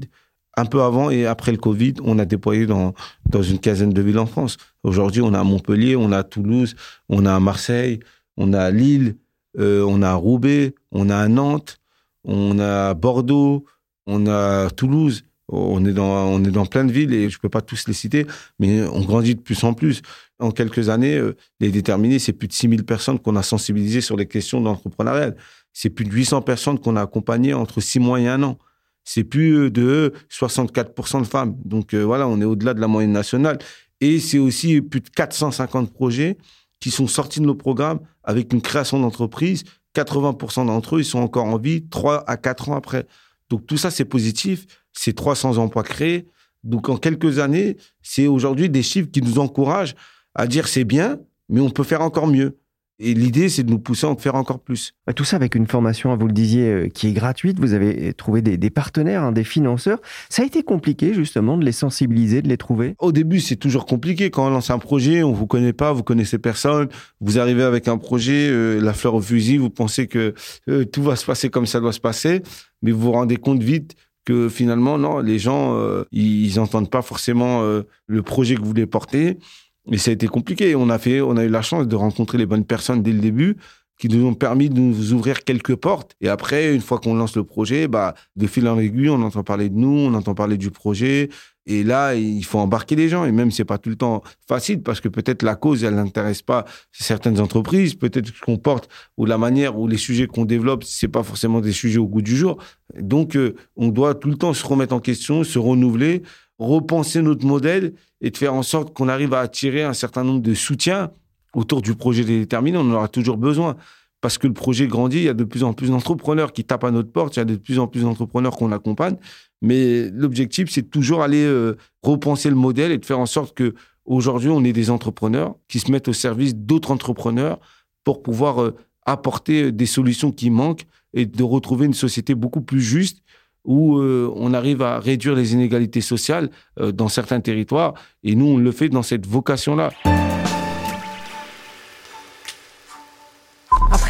un 0.56 0.64
peu 0.64 0.82
avant 0.82 1.10
et 1.10 1.26
après 1.26 1.52
le 1.52 1.58
Covid, 1.58 1.94
on 2.02 2.18
a 2.18 2.24
déployé 2.24 2.66
dans, 2.66 2.94
dans 3.28 3.42
une 3.42 3.58
quinzaine 3.58 3.92
de 3.92 4.02
villes 4.02 4.18
en 4.18 4.26
France. 4.26 4.56
Aujourd'hui, 4.82 5.22
on 5.22 5.34
a 5.34 5.44
Montpellier, 5.44 5.96
on 5.96 6.12
a 6.12 6.22
Toulouse, 6.22 6.74
on 7.08 7.26
a 7.26 7.38
Marseille, 7.38 8.00
on 8.36 8.52
a 8.52 8.70
Lille, 8.70 9.16
euh, 9.58 9.84
on 9.86 10.02
a 10.02 10.14
Roubaix, 10.14 10.74
on 10.92 11.10
a 11.10 11.28
Nantes, 11.28 11.78
on 12.24 12.58
a 12.58 12.94
Bordeaux, 12.94 13.64
on 14.06 14.26
a 14.26 14.70
Toulouse. 14.70 15.24
On 15.52 15.84
est 15.84 15.92
dans, 15.92 16.26
on 16.26 16.44
est 16.44 16.50
dans 16.50 16.66
plein 16.66 16.84
de 16.84 16.92
villes 16.92 17.12
et 17.12 17.28
je 17.28 17.38
peux 17.38 17.48
pas 17.48 17.60
tous 17.60 17.88
les 17.88 17.92
citer, 17.92 18.26
mais 18.60 18.82
on 18.82 19.00
grandit 19.00 19.34
de 19.34 19.40
plus 19.40 19.62
en 19.64 19.74
plus. 19.74 20.00
En 20.38 20.52
quelques 20.52 20.88
années, 20.88 21.16
euh, 21.16 21.36
les 21.58 21.70
déterminés, 21.70 22.18
c'est 22.18 22.32
plus 22.32 22.46
de 22.46 22.52
6000 22.52 22.84
personnes 22.84 23.18
qu'on 23.18 23.36
a 23.36 23.42
sensibilisées 23.42 24.00
sur 24.00 24.16
les 24.16 24.26
questions 24.26 24.60
d'entrepreneuriat. 24.60 25.32
C'est 25.72 25.90
plus 25.90 26.04
de 26.04 26.12
800 26.12 26.42
personnes 26.42 26.78
qu'on 26.78 26.96
a 26.96 27.02
accompagnées 27.02 27.52
entre 27.52 27.80
six 27.80 27.98
mois 27.98 28.20
et 28.20 28.28
un 28.28 28.42
an. 28.44 28.58
C'est 29.04 29.24
plus 29.24 29.56
euh, 29.56 29.70
de 29.70 30.12
64% 30.30 31.20
de 31.20 31.26
femmes. 31.26 31.56
Donc 31.64 31.94
euh, 31.94 32.02
voilà, 32.02 32.28
on 32.28 32.40
est 32.40 32.44
au-delà 32.44 32.72
de 32.72 32.80
la 32.80 32.86
moyenne 32.86 33.12
nationale. 33.12 33.58
Et 34.00 34.20
c'est 34.20 34.38
aussi 34.38 34.80
plus 34.80 35.00
de 35.00 35.10
450 35.10 35.92
projets 35.92 36.38
qui 36.78 36.90
sont 36.90 37.06
sortis 37.06 37.40
de 37.40 37.44
nos 37.44 37.54
programmes 37.54 38.00
avec 38.22 38.52
une 38.52 38.62
création 38.62 39.00
d'entreprise. 39.00 39.64
80% 39.94 40.66
d'entre 40.66 40.96
eux, 40.96 41.00
ils 41.00 41.04
sont 41.04 41.18
encore 41.18 41.46
en 41.46 41.58
vie 41.58 41.86
3 41.88 42.24
à 42.28 42.36
4 42.36 42.70
ans 42.70 42.76
après. 42.76 43.06
Donc 43.50 43.66
tout 43.66 43.76
ça, 43.76 43.90
c'est 43.90 44.04
positif. 44.04 44.66
C'est 44.92 45.14
300 45.14 45.58
emplois 45.58 45.82
créés. 45.82 46.26
Donc 46.64 46.88
en 46.88 46.96
quelques 46.96 47.38
années, 47.38 47.76
c'est 48.02 48.26
aujourd'hui 48.26 48.68
des 48.68 48.82
chiffres 48.82 49.10
qui 49.10 49.22
nous 49.22 49.38
encouragent 49.38 49.94
à 50.34 50.46
dire 50.46 50.68
c'est 50.68 50.84
bien, 50.84 51.18
mais 51.48 51.60
on 51.60 51.70
peut 51.70 51.84
faire 51.84 52.02
encore 52.02 52.26
mieux. 52.26 52.58
Et 53.02 53.14
l'idée, 53.14 53.48
c'est 53.48 53.64
de 53.64 53.70
nous 53.70 53.78
pousser 53.78 54.06
à 54.06 54.10
en 54.10 54.16
faire 54.16 54.34
encore 54.34 54.60
plus. 54.60 54.92
Tout 55.16 55.24
ça 55.24 55.36
avec 55.36 55.54
une 55.54 55.66
formation, 55.66 56.14
vous 56.14 56.26
le 56.26 56.34
disiez, 56.34 56.68
euh, 56.68 56.88
qui 56.88 57.08
est 57.08 57.12
gratuite. 57.12 57.58
Vous 57.58 57.72
avez 57.72 58.12
trouvé 58.12 58.42
des, 58.42 58.70
partenaires, 58.70 59.22
hein, 59.22 59.32
des 59.32 59.42
financeurs. 59.42 60.00
Ça 60.28 60.42
a 60.42 60.44
été 60.44 60.62
compliqué, 60.62 61.14
justement, 61.14 61.56
de 61.56 61.64
les 61.64 61.72
sensibiliser, 61.72 62.42
de 62.42 62.48
les 62.48 62.58
trouver? 62.58 62.94
Au 62.98 63.10
début, 63.10 63.40
c'est 63.40 63.56
toujours 63.56 63.86
compliqué. 63.86 64.30
Quand 64.30 64.46
on 64.46 64.50
lance 64.50 64.70
un 64.70 64.78
projet, 64.78 65.22
on 65.22 65.32
vous 65.32 65.46
connaît 65.46 65.72
pas, 65.72 65.94
vous 65.94 66.02
connaissez 66.02 66.36
personne. 66.36 66.88
Vous 67.22 67.38
arrivez 67.38 67.62
avec 67.62 67.88
un 67.88 67.96
projet, 67.96 68.50
euh, 68.50 68.78
la 68.80 68.92
fleur 68.92 69.14
au 69.14 69.22
fusil, 69.22 69.56
vous 69.56 69.70
pensez 69.70 70.06
que 70.06 70.34
euh, 70.68 70.84
tout 70.84 71.02
va 71.02 71.16
se 71.16 71.24
passer 71.24 71.48
comme 71.48 71.66
ça 71.66 71.80
doit 71.80 71.94
se 71.94 72.00
passer. 72.00 72.42
Mais 72.82 72.90
vous 72.90 73.00
vous 73.00 73.12
rendez 73.12 73.36
compte 73.36 73.62
vite 73.62 73.96
que 74.24 74.48
finalement, 74.48 74.98
non, 74.98 75.20
les 75.20 75.38
gens, 75.38 75.76
ils 76.12 76.54
n'entendent 76.56 76.90
pas 76.90 77.02
forcément 77.02 77.62
le 78.06 78.22
projet 78.22 78.54
que 78.54 78.60
vous 78.60 78.68
voulez 78.68 78.86
porter. 78.86 79.38
Mais 79.86 79.98
ça 79.98 80.10
a 80.10 80.14
été 80.14 80.28
compliqué. 80.28 80.74
On 80.74 80.90
a 80.90 80.98
fait, 80.98 81.20
on 81.20 81.36
a 81.36 81.44
eu 81.44 81.48
la 81.48 81.62
chance 81.62 81.88
de 81.88 81.96
rencontrer 81.96 82.38
les 82.38 82.46
bonnes 82.46 82.64
personnes 82.64 83.02
dès 83.02 83.12
le 83.12 83.20
début 83.20 83.56
qui 84.00 84.08
nous 84.08 84.26
ont 84.26 84.34
permis 84.34 84.70
de 84.70 84.80
nous 84.80 85.12
ouvrir 85.12 85.44
quelques 85.44 85.76
portes. 85.76 86.14
Et 86.22 86.28
après, 86.28 86.74
une 86.74 86.80
fois 86.80 86.98
qu'on 86.98 87.14
lance 87.14 87.36
le 87.36 87.44
projet, 87.44 87.86
bah, 87.86 88.14
de 88.34 88.46
fil 88.46 88.66
en 88.66 88.78
aiguille, 88.78 89.10
on 89.10 89.20
entend 89.20 89.44
parler 89.44 89.68
de 89.68 89.76
nous, 89.76 89.88
on 89.88 90.14
entend 90.14 90.34
parler 90.34 90.56
du 90.56 90.70
projet. 90.70 91.28
Et 91.70 91.84
là, 91.84 92.16
il 92.16 92.44
faut 92.44 92.58
embarquer 92.58 92.96
les 92.96 93.08
gens. 93.08 93.24
Et 93.24 93.30
même, 93.30 93.52
c'est 93.52 93.64
pas 93.64 93.78
tout 93.78 93.90
le 93.90 93.96
temps 93.96 94.22
facile 94.48 94.82
parce 94.82 95.00
que 95.00 95.08
peut-être 95.08 95.44
la 95.44 95.54
cause, 95.54 95.84
elle 95.84 95.94
n'intéresse 95.94 96.42
pas 96.42 96.64
certaines 96.90 97.38
entreprises. 97.38 97.94
Peut-être 97.94 98.26
ce 98.26 98.40
qu'on 98.40 98.56
porte 98.56 98.88
ou 99.16 99.24
la 99.24 99.38
manière 99.38 99.78
ou 99.78 99.86
les 99.86 99.96
sujets 99.96 100.26
qu'on 100.26 100.44
développe, 100.44 100.82
c'est 100.82 101.08
pas 101.08 101.22
forcément 101.22 101.60
des 101.60 101.72
sujets 101.72 101.98
au 101.98 102.08
goût 102.08 102.22
du 102.22 102.36
jour. 102.36 102.58
Donc, 102.98 103.36
euh, 103.36 103.54
on 103.76 103.88
doit 103.88 104.16
tout 104.16 104.30
le 104.30 104.36
temps 104.36 104.52
se 104.52 104.66
remettre 104.66 104.94
en 104.94 105.00
question, 105.00 105.44
se 105.44 105.60
renouveler 105.60 106.22
repenser 106.60 107.22
notre 107.22 107.46
modèle 107.46 107.94
et 108.20 108.30
de 108.30 108.36
faire 108.36 108.54
en 108.54 108.62
sorte 108.62 108.92
qu'on 108.92 109.08
arrive 109.08 109.32
à 109.32 109.40
attirer 109.40 109.82
un 109.82 109.94
certain 109.94 110.24
nombre 110.24 110.42
de 110.42 110.54
soutiens 110.54 111.10
autour 111.54 111.82
du 111.82 111.94
projet 111.94 112.22
déterminé. 112.22 112.76
On 112.76 112.82
en 112.82 112.92
aura 112.92 113.08
toujours 113.08 113.38
besoin 113.38 113.76
parce 114.20 114.38
que 114.38 114.46
le 114.46 114.52
projet 114.52 114.86
grandit. 114.86 115.18
Il 115.18 115.24
y 115.24 115.28
a 115.28 115.34
de 115.34 115.44
plus 115.44 115.64
en 115.64 115.72
plus 115.72 115.90
d'entrepreneurs 115.90 116.52
qui 116.52 116.64
tapent 116.64 116.84
à 116.84 116.90
notre 116.90 117.10
porte. 117.10 117.36
Il 117.36 117.40
y 117.40 117.42
a 117.42 117.46
de 117.46 117.56
plus 117.56 117.78
en 117.78 117.86
plus 117.86 118.02
d'entrepreneurs 118.02 118.56
qu'on 118.56 118.72
accompagne. 118.72 119.16
Mais 119.62 120.10
l'objectif, 120.10 120.70
c'est 120.70 120.90
toujours 120.90 121.22
aller 121.22 121.44
euh, 121.44 121.76
repenser 122.02 122.50
le 122.50 122.56
modèle 122.56 122.92
et 122.92 122.98
de 122.98 123.04
faire 123.04 123.18
en 123.18 123.26
sorte 123.26 123.54
que 123.54 123.74
aujourd'hui, 124.04 124.50
on 124.50 124.64
ait 124.64 124.72
des 124.72 124.90
entrepreneurs 124.90 125.54
qui 125.68 125.78
se 125.78 125.90
mettent 125.90 126.08
au 126.08 126.12
service 126.12 126.54
d'autres 126.54 126.90
entrepreneurs 126.90 127.58
pour 128.04 128.22
pouvoir 128.22 128.62
euh, 128.62 128.74
apporter 129.06 129.64
euh, 129.64 129.72
des 129.72 129.86
solutions 129.86 130.32
qui 130.32 130.50
manquent 130.50 130.86
et 131.12 131.26
de 131.26 131.42
retrouver 131.42 131.86
une 131.86 131.94
société 131.94 132.34
beaucoup 132.34 132.62
plus 132.62 132.80
juste 132.80 133.22
où 133.64 133.98
euh, 133.98 134.32
on 134.36 134.54
arrive 134.54 134.82
à 134.82 134.98
réduire 135.00 135.34
les 135.34 135.52
inégalités 135.52 136.00
sociales 136.00 136.50
euh, 136.78 136.92
dans 136.92 137.08
certains 137.08 137.40
territoires. 137.40 137.94
Et 138.22 138.34
nous, 138.34 138.46
on 138.46 138.56
le 138.56 138.72
fait 138.72 138.88
dans 138.88 139.02
cette 139.02 139.26
vocation-là. 139.26 139.90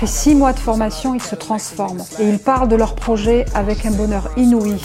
Après 0.00 0.10
six 0.10 0.34
mois 0.34 0.54
de 0.54 0.58
formation, 0.58 1.14
ils 1.14 1.20
se 1.20 1.34
transforment 1.34 2.02
et 2.18 2.26
ils 2.26 2.38
parlent 2.38 2.68
de 2.68 2.74
leur 2.74 2.94
projet 2.94 3.44
avec 3.54 3.84
un 3.84 3.90
bonheur 3.90 4.30
inouï. 4.38 4.76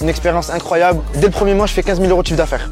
Une 0.00 0.08
expérience 0.08 0.48
incroyable. 0.48 1.02
Dès 1.16 1.26
le 1.26 1.30
premier 1.30 1.52
mois, 1.52 1.66
je 1.66 1.74
fais 1.74 1.82
15 1.82 2.00
000 2.00 2.10
euros 2.10 2.22
de 2.22 2.28
chiffre 2.28 2.38
d'affaires. 2.38 2.70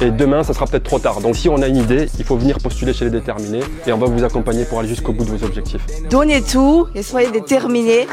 Et 0.00 0.10
demain, 0.10 0.44
ça 0.44 0.54
sera 0.54 0.64
peut-être 0.64 0.84
trop 0.84 0.98
tard. 0.98 1.20
Donc 1.20 1.36
si 1.36 1.50
on 1.50 1.60
a 1.60 1.68
une 1.68 1.76
idée, 1.76 2.08
il 2.18 2.24
faut 2.24 2.38
venir 2.38 2.56
postuler 2.56 2.94
chez 2.94 3.04
les 3.04 3.10
déterminés 3.10 3.60
et 3.86 3.92
on 3.92 3.98
va 3.98 4.06
vous 4.06 4.24
accompagner 4.24 4.64
pour 4.64 4.78
aller 4.78 4.88
jusqu'au 4.88 5.12
bout 5.12 5.26
de 5.26 5.30
vos 5.30 5.44
objectifs. 5.44 5.82
Donnez 6.08 6.40
tout 6.40 6.86
et 6.94 7.02
soyez 7.02 7.30
déterminés. 7.30 8.06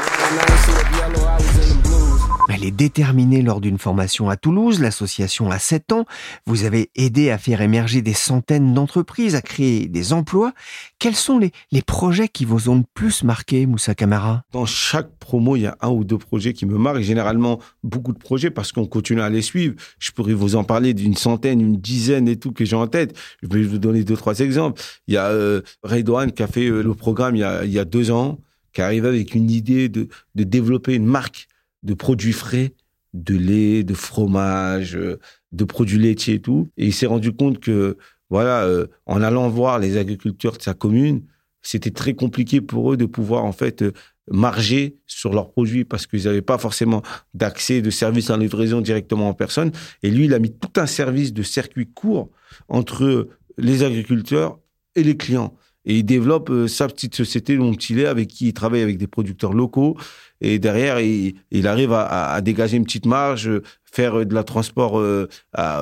Elle 2.52 2.64
est 2.64 2.72
déterminée 2.72 3.42
lors 3.42 3.60
d'une 3.60 3.78
formation 3.78 4.28
à 4.28 4.36
Toulouse. 4.36 4.80
L'association 4.80 5.50
a 5.50 5.58
7 5.58 5.92
ans. 5.92 6.04
Vous 6.46 6.64
avez 6.64 6.90
aidé 6.96 7.30
à 7.30 7.38
faire 7.38 7.60
émerger 7.60 8.02
des 8.02 8.12
centaines 8.12 8.74
d'entreprises, 8.74 9.36
à 9.36 9.42
créer 9.42 9.86
des 9.86 10.12
emplois. 10.12 10.52
Quels 10.98 11.14
sont 11.14 11.38
les, 11.38 11.52
les 11.70 11.82
projets 11.82 12.26
qui 12.26 12.44
vous 12.44 12.68
ont 12.68 12.76
le 12.76 12.84
plus 12.92 13.22
marqué, 13.22 13.66
Moussa 13.66 13.94
Kamara? 13.94 14.42
Dans 14.52 14.66
chaque 14.66 15.16
promo, 15.18 15.54
il 15.54 15.62
y 15.62 15.66
a 15.66 15.76
un 15.80 15.90
ou 15.90 16.02
deux 16.02 16.18
projets 16.18 16.52
qui 16.52 16.66
me 16.66 16.76
marquent. 16.76 17.02
Généralement, 17.02 17.60
beaucoup 17.84 18.12
de 18.12 18.18
projets 18.18 18.50
parce 18.50 18.72
qu'on 18.72 18.86
continue 18.86 19.20
à 19.20 19.30
les 19.30 19.42
suivre. 19.42 19.76
Je 20.00 20.10
pourrais 20.10 20.34
vous 20.34 20.56
en 20.56 20.64
parler 20.64 20.92
d'une 20.92 21.14
centaine, 21.14 21.60
une 21.60 21.76
dizaine 21.76 22.26
et 22.26 22.36
tout 22.36 22.50
que 22.50 22.64
j'ai 22.64 22.76
en 22.76 22.88
tête. 22.88 23.16
Je 23.42 23.48
vais 23.48 23.62
vous 23.62 23.78
donner 23.78 24.02
deux, 24.02 24.16
trois 24.16 24.40
exemples. 24.40 24.82
Il 25.06 25.14
y 25.14 25.16
a 25.16 25.26
euh, 25.26 25.62
Redouane 25.84 26.32
qui 26.32 26.42
a 26.42 26.48
fait 26.48 26.66
euh, 26.66 26.82
le 26.82 26.94
programme 26.94 27.36
il 27.36 27.40
y 27.40 27.44
a, 27.44 27.64
il 27.64 27.70
y 27.70 27.78
a 27.78 27.84
deux 27.84 28.10
ans, 28.10 28.40
qui 28.72 28.82
arrive 28.82 29.06
avec 29.06 29.34
une 29.34 29.50
idée 29.50 29.88
de, 29.88 30.08
de 30.34 30.44
développer 30.44 30.94
une 30.94 31.06
marque 31.06 31.48
de 31.82 31.94
produits 31.94 32.32
frais, 32.32 32.74
de 33.14 33.36
lait, 33.36 33.82
de 33.82 33.94
fromage, 33.94 34.96
euh, 34.96 35.18
de 35.52 35.64
produits 35.64 35.98
laitiers 35.98 36.34
et 36.34 36.40
tout. 36.40 36.70
Et 36.76 36.86
il 36.86 36.94
s'est 36.94 37.06
rendu 37.06 37.32
compte 37.32 37.60
que, 37.60 37.96
voilà, 38.28 38.64
euh, 38.64 38.86
en 39.06 39.22
allant 39.22 39.48
voir 39.48 39.78
les 39.78 39.96
agriculteurs 39.96 40.56
de 40.56 40.62
sa 40.62 40.74
commune, 40.74 41.24
c'était 41.62 41.90
très 41.90 42.14
compliqué 42.14 42.60
pour 42.60 42.92
eux 42.92 42.96
de 42.96 43.06
pouvoir, 43.06 43.44
en 43.44 43.52
fait, 43.52 43.82
euh, 43.82 43.92
marger 44.30 44.96
sur 45.06 45.32
leurs 45.32 45.50
produits 45.50 45.84
parce 45.84 46.06
qu'ils 46.06 46.24
n'avaient 46.24 46.42
pas 46.42 46.58
forcément 46.58 47.02
d'accès 47.34 47.82
de 47.82 47.90
service 47.90 48.30
en 48.30 48.36
livraison 48.36 48.80
directement 48.80 49.28
en 49.28 49.34
personne. 49.34 49.72
Et 50.02 50.10
lui, 50.10 50.26
il 50.26 50.34
a 50.34 50.38
mis 50.38 50.52
tout 50.52 50.80
un 50.80 50.86
service 50.86 51.32
de 51.32 51.42
circuit 51.42 51.88
court 51.92 52.30
entre 52.68 53.28
les 53.58 53.82
agriculteurs 53.82 54.60
et 54.94 55.02
les 55.02 55.16
clients. 55.16 55.56
Et 55.86 55.98
il 55.98 56.04
développe 56.04 56.50
euh, 56.50 56.68
sa 56.68 56.86
petite 56.88 57.14
société, 57.14 57.56
mon 57.56 57.72
petit 57.72 57.94
lait, 57.94 58.06
avec 58.06 58.28
qui 58.28 58.48
il 58.48 58.52
travaille 58.52 58.82
avec 58.82 58.98
des 58.98 59.06
producteurs 59.06 59.52
locaux. 59.52 59.96
Et 60.42 60.58
derrière, 60.58 61.00
il, 61.00 61.34
il 61.50 61.66
arrive 61.66 61.92
à, 61.92 62.40
dégager 62.40 62.76
une 62.76 62.84
petite 62.84 63.06
marge, 63.06 63.50
faire 63.84 64.24
de 64.24 64.34
la 64.34 64.44
transport 64.44 64.98
euh, 64.98 65.28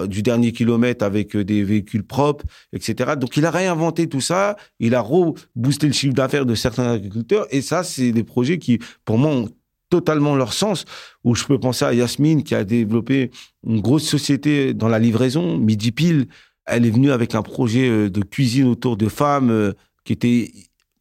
du 0.06 0.22
dernier 0.22 0.52
kilomètre 0.52 1.04
avec 1.04 1.36
euh, 1.36 1.44
des 1.44 1.62
véhicules 1.62 2.04
propres, 2.04 2.44
etc. 2.72 3.12
Donc, 3.16 3.36
il 3.36 3.44
a 3.44 3.50
réinventé 3.50 4.08
tout 4.08 4.20
ça. 4.20 4.56
Il 4.80 4.94
a 4.94 5.00
reboosté 5.00 5.86
le 5.86 5.92
chiffre 5.92 6.14
d'affaires 6.14 6.46
de 6.46 6.54
certains 6.54 6.90
agriculteurs. 6.90 7.46
Et 7.50 7.60
ça, 7.60 7.82
c'est 7.84 8.12
des 8.12 8.24
projets 8.24 8.58
qui, 8.58 8.78
pour 9.04 9.18
moi, 9.18 9.30
ont 9.30 9.48
totalement 9.90 10.36
leur 10.36 10.52
sens. 10.52 10.84
Où 11.24 11.34
je 11.34 11.44
peux 11.44 11.58
penser 11.58 11.84
à 11.84 11.92
Yasmine, 11.92 12.42
qui 12.42 12.54
a 12.54 12.64
développé 12.64 13.30
une 13.66 13.80
grosse 13.80 14.04
société 14.04 14.74
dans 14.74 14.88
la 14.88 14.98
livraison, 14.98 15.58
Midi 15.58 15.92
Pile. 15.92 16.26
Elle 16.66 16.84
est 16.84 16.90
venue 16.90 17.10
avec 17.10 17.34
un 17.34 17.42
projet 17.42 18.10
de 18.10 18.22
cuisine 18.22 18.66
autour 18.66 18.96
de 18.96 19.08
femmes 19.08 19.72
qui 20.08 20.14
était 20.14 20.50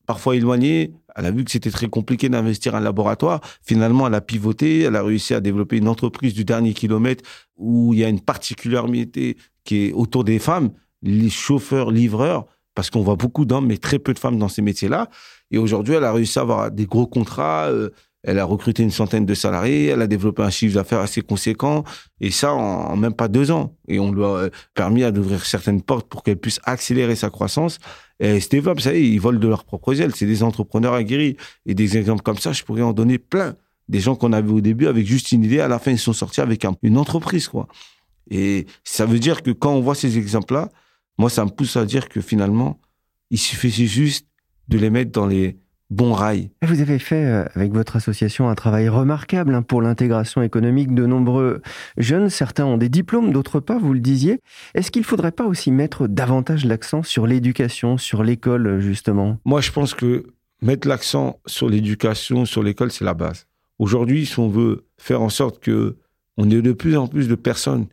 parfois 0.05 0.35
éloignée. 0.35 0.91
Elle 1.15 1.27
a 1.27 1.31
vu 1.31 1.45
que 1.45 1.51
c'était 1.51 1.71
très 1.71 1.87
compliqué 1.87 2.27
d'investir 2.27 2.75
un 2.75 2.81
laboratoire. 2.81 3.39
Finalement, 3.63 4.05
elle 4.05 4.13
a 4.15 4.19
pivoté. 4.19 4.81
Elle 4.81 4.97
a 4.97 5.01
réussi 5.01 5.33
à 5.33 5.39
développer 5.39 5.77
une 5.77 5.87
entreprise 5.87 6.33
du 6.33 6.43
dernier 6.43 6.73
kilomètre 6.73 7.23
où 7.55 7.93
il 7.93 8.01
y 8.01 8.03
a 8.03 8.09
une 8.09 8.19
particularité 8.19 9.37
qui 9.63 9.85
est 9.85 9.93
autour 9.93 10.25
des 10.25 10.39
femmes, 10.39 10.71
les 11.01 11.29
chauffeurs, 11.29 11.89
livreurs, 11.89 12.47
parce 12.75 12.89
qu'on 12.89 13.01
voit 13.01 13.15
beaucoup 13.15 13.45
d'hommes, 13.45 13.67
mais 13.67 13.77
très 13.77 13.97
peu 13.97 14.13
de 14.13 14.19
femmes 14.19 14.37
dans 14.37 14.49
ces 14.49 14.61
métiers-là. 14.61 15.09
Et 15.51 15.57
aujourd'hui, 15.57 15.93
elle 15.93 16.03
a 16.03 16.11
réussi 16.11 16.37
à 16.37 16.41
avoir 16.41 16.69
des 16.69 16.85
gros 16.85 17.07
contrats. 17.07 17.67
Euh, 17.67 17.91
elle 18.23 18.39
a 18.39 18.45
recruté 18.45 18.83
une 18.83 18.91
centaine 18.91 19.25
de 19.25 19.33
salariés, 19.33 19.85
elle 19.85 20.01
a 20.01 20.07
développé 20.07 20.43
un 20.43 20.49
chiffre 20.49 20.75
d'affaires 20.75 20.99
assez 20.99 21.21
conséquent, 21.21 21.85
et 22.19 22.29
ça 22.29 22.51
en, 22.51 22.97
même 22.97 23.13
pas 23.13 23.29
deux 23.29 23.51
ans. 23.51 23.73
Et 23.87 23.99
on 23.99 24.11
lui 24.11 24.23
a 24.23 24.27
euh, 24.27 24.49
permis 24.73 25.09
d'ouvrir 25.13 25.45
certaines 25.45 25.81
portes 25.81 26.09
pour 26.09 26.23
qu'elle 26.23 26.37
puisse 26.37 26.59
accélérer 26.65 27.15
sa 27.15 27.29
croissance. 27.29 27.79
Et 28.19 28.39
se 28.39 28.49
développe, 28.49 28.81
ça 28.81 28.93
y 28.93 28.97
est, 28.97 29.09
ils 29.09 29.19
volent 29.19 29.39
de 29.39 29.47
leurs 29.47 29.63
propres 29.63 29.99
ailes. 30.01 30.15
C'est 30.15 30.25
des 30.25 30.43
entrepreneurs 30.43 30.93
aguerris. 30.93 31.37
Et 31.65 31.75
des 31.75 31.97
exemples 31.97 32.23
comme 32.23 32.37
ça, 32.37 32.51
je 32.51 32.63
pourrais 32.63 32.81
en 32.81 32.93
donner 32.93 33.17
plein. 33.17 33.55
Des 33.89 33.99
gens 33.99 34.15
qu'on 34.15 34.33
avait 34.33 34.51
au 34.51 34.61
début 34.61 34.87
avec 34.87 35.05
juste 35.05 35.31
une 35.31 35.43
idée, 35.43 35.59
à 35.59 35.67
la 35.67 35.79
fin, 35.79 35.91
ils 35.91 35.99
sont 35.99 36.13
sortis 36.13 36.41
avec 36.41 36.65
une 36.81 36.97
entreprise, 36.97 37.47
quoi. 37.47 37.67
Et 38.29 38.65
ça 38.83 39.05
veut 39.05 39.19
dire 39.19 39.43
que 39.43 39.51
quand 39.51 39.73
on 39.73 39.79
voit 39.79 39.95
ces 39.95 40.17
exemples-là, 40.17 40.69
moi, 41.17 41.29
ça 41.29 41.45
me 41.45 41.49
pousse 41.49 41.77
à 41.77 41.85
dire 41.85 42.09
que 42.09 42.19
finalement, 42.19 42.79
il 43.29 43.37
suffisait 43.37 43.85
juste 43.85 44.27
de 44.67 44.77
les 44.77 44.89
mettre 44.89 45.11
dans 45.11 45.25
les, 45.25 45.57
bon 45.89 46.13
rail. 46.13 46.51
Vous 46.61 46.81
avez 46.81 46.99
fait 46.99 47.25
euh, 47.25 47.45
avec 47.55 47.71
votre 47.71 47.95
association 47.95 48.49
un 48.49 48.55
travail 48.55 48.89
remarquable 48.89 49.55
hein, 49.55 49.61
pour 49.61 49.81
l'intégration 49.81 50.41
économique 50.41 50.93
de 50.93 51.05
nombreux 51.05 51.61
jeunes. 51.97 52.29
Certains 52.29 52.65
ont 52.65 52.77
des 52.77 52.89
diplômes, 52.89 53.31
d'autres 53.31 53.59
pas, 53.59 53.77
vous 53.77 53.93
le 53.93 53.99
disiez. 53.99 54.39
Est-ce 54.73 54.91
qu'il 54.91 55.01
ne 55.01 55.07
faudrait 55.07 55.31
pas 55.31 55.45
aussi 55.45 55.71
mettre 55.71 56.07
davantage 56.07 56.65
l'accent 56.65 57.03
sur 57.03 57.27
l'éducation, 57.27 57.97
sur 57.97 58.23
l'école, 58.23 58.79
justement? 58.79 59.39
Moi, 59.45 59.61
je 59.61 59.71
pense 59.71 59.93
que 59.93 60.27
mettre 60.61 60.87
l'accent 60.87 61.39
sur 61.45 61.69
l'éducation, 61.69 62.45
sur 62.45 62.63
l'école, 62.63 62.91
c'est 62.91 63.05
la 63.05 63.13
base. 63.13 63.47
Aujourd'hui, 63.79 64.25
si 64.25 64.39
on 64.39 64.49
veut 64.49 64.85
faire 64.97 65.21
en 65.21 65.29
sorte 65.29 65.59
que 65.59 65.97
on 66.37 66.49
ait 66.49 66.61
de 66.61 66.71
plus 66.71 66.97
en 66.97 67.07
plus 67.07 67.27
de 67.27 67.35
personnes 67.35 67.87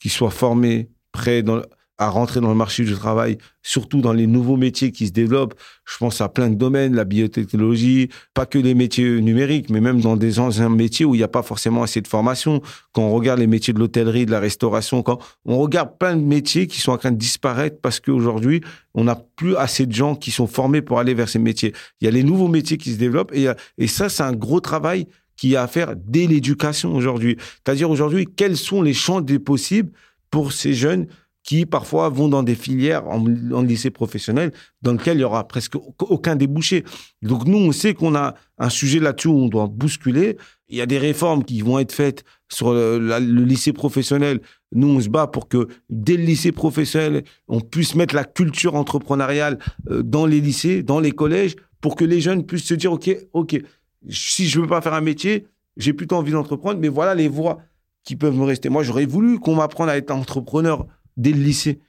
qui 0.00 0.08
soient 0.08 0.30
formées, 0.30 0.88
prêtes 1.12 1.44
dans 1.44 1.62
à 2.02 2.08
rentrer 2.08 2.40
dans 2.40 2.48
le 2.48 2.54
marché 2.54 2.84
du 2.84 2.94
travail, 2.94 3.38
surtout 3.62 4.00
dans 4.00 4.12
les 4.12 4.26
nouveaux 4.26 4.56
métiers 4.56 4.92
qui 4.92 5.06
se 5.06 5.12
développent. 5.12 5.54
Je 5.84 5.96
pense 5.98 6.20
à 6.20 6.28
plein 6.28 6.50
de 6.50 6.54
domaines, 6.54 6.94
la 6.94 7.04
biotechnologie, 7.04 8.08
pas 8.34 8.46
que 8.46 8.58
les 8.58 8.74
métiers 8.74 9.20
numériques, 9.20 9.70
mais 9.70 9.80
même 9.80 10.00
dans 10.00 10.16
des 10.16 10.38
anciens 10.38 10.68
métiers 10.68 11.04
où 11.04 11.14
il 11.14 11.18
n'y 11.18 11.24
a 11.24 11.28
pas 11.28 11.42
forcément 11.42 11.82
assez 11.82 12.00
de 12.00 12.08
formation. 12.08 12.60
Quand 12.92 13.02
on 13.02 13.12
regarde 13.12 13.38
les 13.40 13.46
métiers 13.46 13.72
de 13.72 13.78
l'hôtellerie, 13.78 14.26
de 14.26 14.30
la 14.30 14.40
restauration, 14.40 15.02
quand 15.02 15.18
on 15.44 15.58
regarde 15.58 15.96
plein 15.98 16.16
de 16.16 16.22
métiers 16.22 16.66
qui 16.66 16.80
sont 16.80 16.92
en 16.92 16.98
train 16.98 17.12
de 17.12 17.16
disparaître 17.16 17.76
parce 17.80 18.00
qu'aujourd'hui, 18.00 18.62
on 18.94 19.04
n'a 19.04 19.16
plus 19.36 19.56
assez 19.56 19.86
de 19.86 19.92
gens 19.92 20.14
qui 20.14 20.30
sont 20.30 20.46
formés 20.46 20.82
pour 20.82 20.98
aller 20.98 21.14
vers 21.14 21.28
ces 21.28 21.38
métiers. 21.38 21.72
Il 22.00 22.04
y 22.04 22.08
a 22.08 22.10
les 22.10 22.24
nouveaux 22.24 22.48
métiers 22.48 22.78
qui 22.78 22.92
se 22.92 22.98
développent 22.98 23.32
et, 23.34 23.48
et 23.78 23.86
ça, 23.86 24.08
c'est 24.08 24.22
un 24.22 24.32
gros 24.32 24.60
travail 24.60 25.06
qui 25.36 25.56
a 25.56 25.62
à 25.62 25.66
faire 25.66 25.94
dès 25.96 26.26
l'éducation 26.26 26.94
aujourd'hui. 26.94 27.36
C'est-à-dire 27.64 27.90
aujourd'hui, 27.90 28.28
quels 28.36 28.56
sont 28.56 28.82
les 28.82 28.94
champs 28.94 29.20
des 29.20 29.38
possibles 29.38 29.90
pour 30.30 30.52
ces 30.52 30.72
jeunes 30.72 31.06
qui 31.42 31.66
parfois 31.66 32.08
vont 32.08 32.28
dans 32.28 32.42
des 32.42 32.54
filières 32.54 33.06
en, 33.08 33.24
lycée 33.62 33.90
professionnel 33.90 34.52
dans 34.80 34.92
lesquelles 34.92 35.18
il 35.18 35.22
y 35.22 35.24
aura 35.24 35.46
presque 35.46 35.74
aucun 35.98 36.36
débouché. 36.36 36.84
Donc 37.22 37.46
nous, 37.46 37.58
on 37.58 37.72
sait 37.72 37.94
qu'on 37.94 38.14
a 38.14 38.34
un 38.58 38.68
sujet 38.68 39.00
là-dessus 39.00 39.28
où 39.28 39.36
on 39.36 39.48
doit 39.48 39.66
bousculer. 39.66 40.36
Il 40.68 40.76
y 40.76 40.80
a 40.80 40.86
des 40.86 40.98
réformes 40.98 41.44
qui 41.44 41.60
vont 41.60 41.78
être 41.78 41.92
faites 41.92 42.24
sur 42.48 42.72
le, 42.72 43.18
lycée 43.18 43.72
professionnel. 43.72 44.40
Nous, 44.72 44.88
on 44.88 45.00
se 45.00 45.08
bat 45.08 45.26
pour 45.26 45.48
que 45.48 45.68
dès 45.90 46.16
le 46.16 46.24
lycée 46.24 46.52
professionnel, 46.52 47.24
on 47.48 47.60
puisse 47.60 47.94
mettre 47.94 48.14
la 48.14 48.24
culture 48.24 48.76
entrepreneuriale 48.76 49.58
euh, 49.90 50.02
dans 50.02 50.26
les 50.26 50.40
lycées, 50.40 50.82
dans 50.82 51.00
les 51.00 51.12
collèges, 51.12 51.56
pour 51.80 51.96
que 51.96 52.04
les 52.04 52.20
jeunes 52.20 52.46
puissent 52.46 52.64
se 52.64 52.74
dire, 52.74 52.92
OK, 52.92 53.10
OK, 53.32 53.60
si 54.08 54.48
je 54.48 54.60
veux 54.60 54.66
pas 54.66 54.80
faire 54.80 54.94
un 54.94 55.00
métier, 55.00 55.46
j'ai 55.76 55.92
plutôt 55.92 56.16
envie 56.16 56.32
d'entreprendre, 56.32 56.78
mais 56.78 56.88
voilà 56.88 57.14
les 57.14 57.28
voies 57.28 57.58
qui 58.04 58.16
peuvent 58.16 58.36
me 58.36 58.44
rester. 58.44 58.68
Moi, 58.68 58.82
j'aurais 58.82 59.06
voulu 59.06 59.38
qu'on 59.38 59.56
m'apprenne 59.56 59.88
à 59.88 59.96
être 59.96 60.10
entrepreneur 60.10 60.86
dès 61.16 61.32
le 61.32 61.42
lycée. 61.42 61.80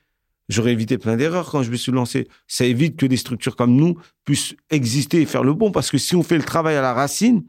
J'aurais 0.50 0.72
évité 0.72 0.98
plein 0.98 1.16
d'erreurs 1.16 1.50
quand 1.50 1.64
je 1.64 1.72
me 1.72 1.76
suis 1.76 1.92
lancé. 1.92 2.28
Ça 2.48 2.66
évite 2.66 2.98
que 2.98 3.06
des 3.06 3.18
structures 3.18 3.56
comme 3.56 3.76
nous 3.76 3.98
puissent 4.26 4.56
exister 4.70 5.22
et 5.22 5.26
faire 5.26 5.44
le 5.44 5.54
bon, 5.54 5.72
parce 5.72 5.90
que 5.90 5.98
si 5.98 6.16
on 6.16 6.24
fait 6.24 6.38
le 6.38 6.44
travail 6.44 6.76
à 6.76 6.82
la 6.82 6.94
racine, 6.94 7.44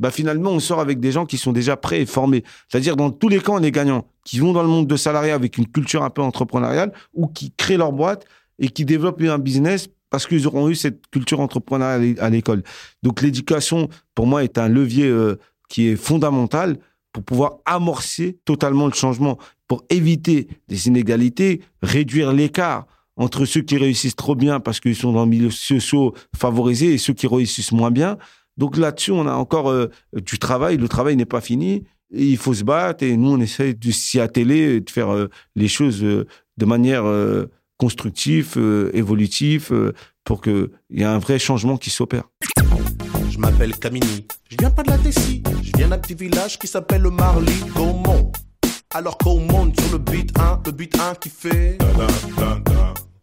bah 0.00 0.10
finalement, 0.10 0.50
on 0.50 0.60
sort 0.60 0.80
avec 0.80 0.98
des 0.98 1.12
gens 1.12 1.26
qui 1.26 1.36
sont 1.36 1.52
déjà 1.52 1.76
prêts 1.76 2.00
et 2.00 2.06
formés. 2.06 2.42
C'est-à-dire, 2.68 2.96
dans 2.96 3.10
tous 3.10 3.28
les 3.28 3.38
cas, 3.38 3.52
on 3.52 3.62
est 3.62 3.70
gagnants, 3.70 4.06
qui 4.24 4.38
vont 4.38 4.52
dans 4.52 4.62
le 4.62 4.68
monde 4.68 4.86
de 4.86 4.96
salariat 4.96 5.34
avec 5.34 5.58
une 5.58 5.66
culture 5.66 6.02
un 6.02 6.10
peu 6.10 6.22
entrepreneuriale 6.22 6.92
ou 7.12 7.28
qui 7.28 7.52
créent 7.52 7.76
leur 7.76 7.92
boîte 7.92 8.24
et 8.58 8.70
qui 8.70 8.84
développent 8.84 9.20
un 9.20 9.38
business 9.38 9.88
parce 10.08 10.26
qu'ils 10.26 10.46
auront 10.46 10.68
eu 10.68 10.74
cette 10.74 11.06
culture 11.08 11.40
entrepreneuriale 11.40 12.16
à 12.18 12.30
l'école. 12.30 12.62
Donc, 13.02 13.20
l'éducation, 13.20 13.90
pour 14.14 14.26
moi, 14.26 14.42
est 14.42 14.56
un 14.56 14.68
levier 14.68 15.06
euh, 15.06 15.38
qui 15.68 15.88
est 15.88 15.96
fondamental 15.96 16.78
pour 17.12 17.22
pouvoir 17.24 17.58
amorcer 17.64 18.38
totalement 18.44 18.86
le 18.86 18.92
changement, 18.92 19.38
pour 19.66 19.84
éviter 19.90 20.48
des 20.68 20.88
inégalités, 20.88 21.60
réduire 21.82 22.32
l'écart 22.32 22.86
entre 23.16 23.44
ceux 23.44 23.60
qui 23.60 23.76
réussissent 23.76 24.16
trop 24.16 24.34
bien 24.34 24.60
parce 24.60 24.80
qu'ils 24.80 24.96
sont 24.96 25.12
dans 25.12 25.24
le 25.24 25.30
milieu 25.30 25.50
social 25.50 26.10
favorisé 26.36 26.94
et 26.94 26.98
ceux 26.98 27.12
qui 27.12 27.26
réussissent 27.26 27.72
moins 27.72 27.90
bien. 27.90 28.16
Donc 28.56 28.76
là-dessus, 28.76 29.10
on 29.12 29.26
a 29.26 29.34
encore 29.34 29.70
euh, 29.70 29.90
du 30.14 30.38
travail. 30.38 30.76
Le 30.76 30.88
travail 30.88 31.16
n'est 31.16 31.24
pas 31.26 31.40
fini. 31.40 31.84
il 32.10 32.36
faut 32.36 32.54
se 32.54 32.64
battre 32.64 33.04
et 33.04 33.16
nous, 33.16 33.32
on 33.32 33.40
essaie 33.40 33.74
de 33.74 33.90
s'y 33.90 34.20
atteler, 34.20 34.80
de 34.80 34.90
faire 34.90 35.12
euh, 35.12 35.28
les 35.54 35.68
choses 35.68 36.02
euh, 36.02 36.26
de 36.56 36.64
manière 36.66 37.04
constructive, 37.78 38.58
évolutive, 38.92 39.94
pour 40.24 40.42
qu'il 40.42 40.68
y 40.90 41.00
ait 41.00 41.04
un 41.04 41.18
vrai 41.18 41.38
changement 41.38 41.78
qui 41.78 41.88
s'opère. 41.88 42.24
Je 43.40 43.46
m'appelle 43.46 43.74
Camini, 43.78 44.26
je 44.50 44.56
viens 44.58 44.68
pas 44.68 44.82
de 44.82 44.90
la 44.90 44.98
Tessie, 44.98 45.42
je 45.62 45.70
viens 45.74 45.88
d'un 45.88 45.96
petit 45.96 46.12
village 46.12 46.58
qui 46.58 46.66
s'appelle 46.66 47.00
le 47.00 47.08
Marly 47.08 47.50
Gaumont. 47.74 48.30
Alors 48.94 49.16
qu'on 49.16 49.40
monte 49.40 49.80
sur 49.80 49.92
le 49.92 49.98
beat 49.98 50.38
1, 50.38 50.60
le 50.66 50.72
beat 50.72 50.94
1 51.00 51.14
qui 51.14 51.30
fait... 51.30 51.78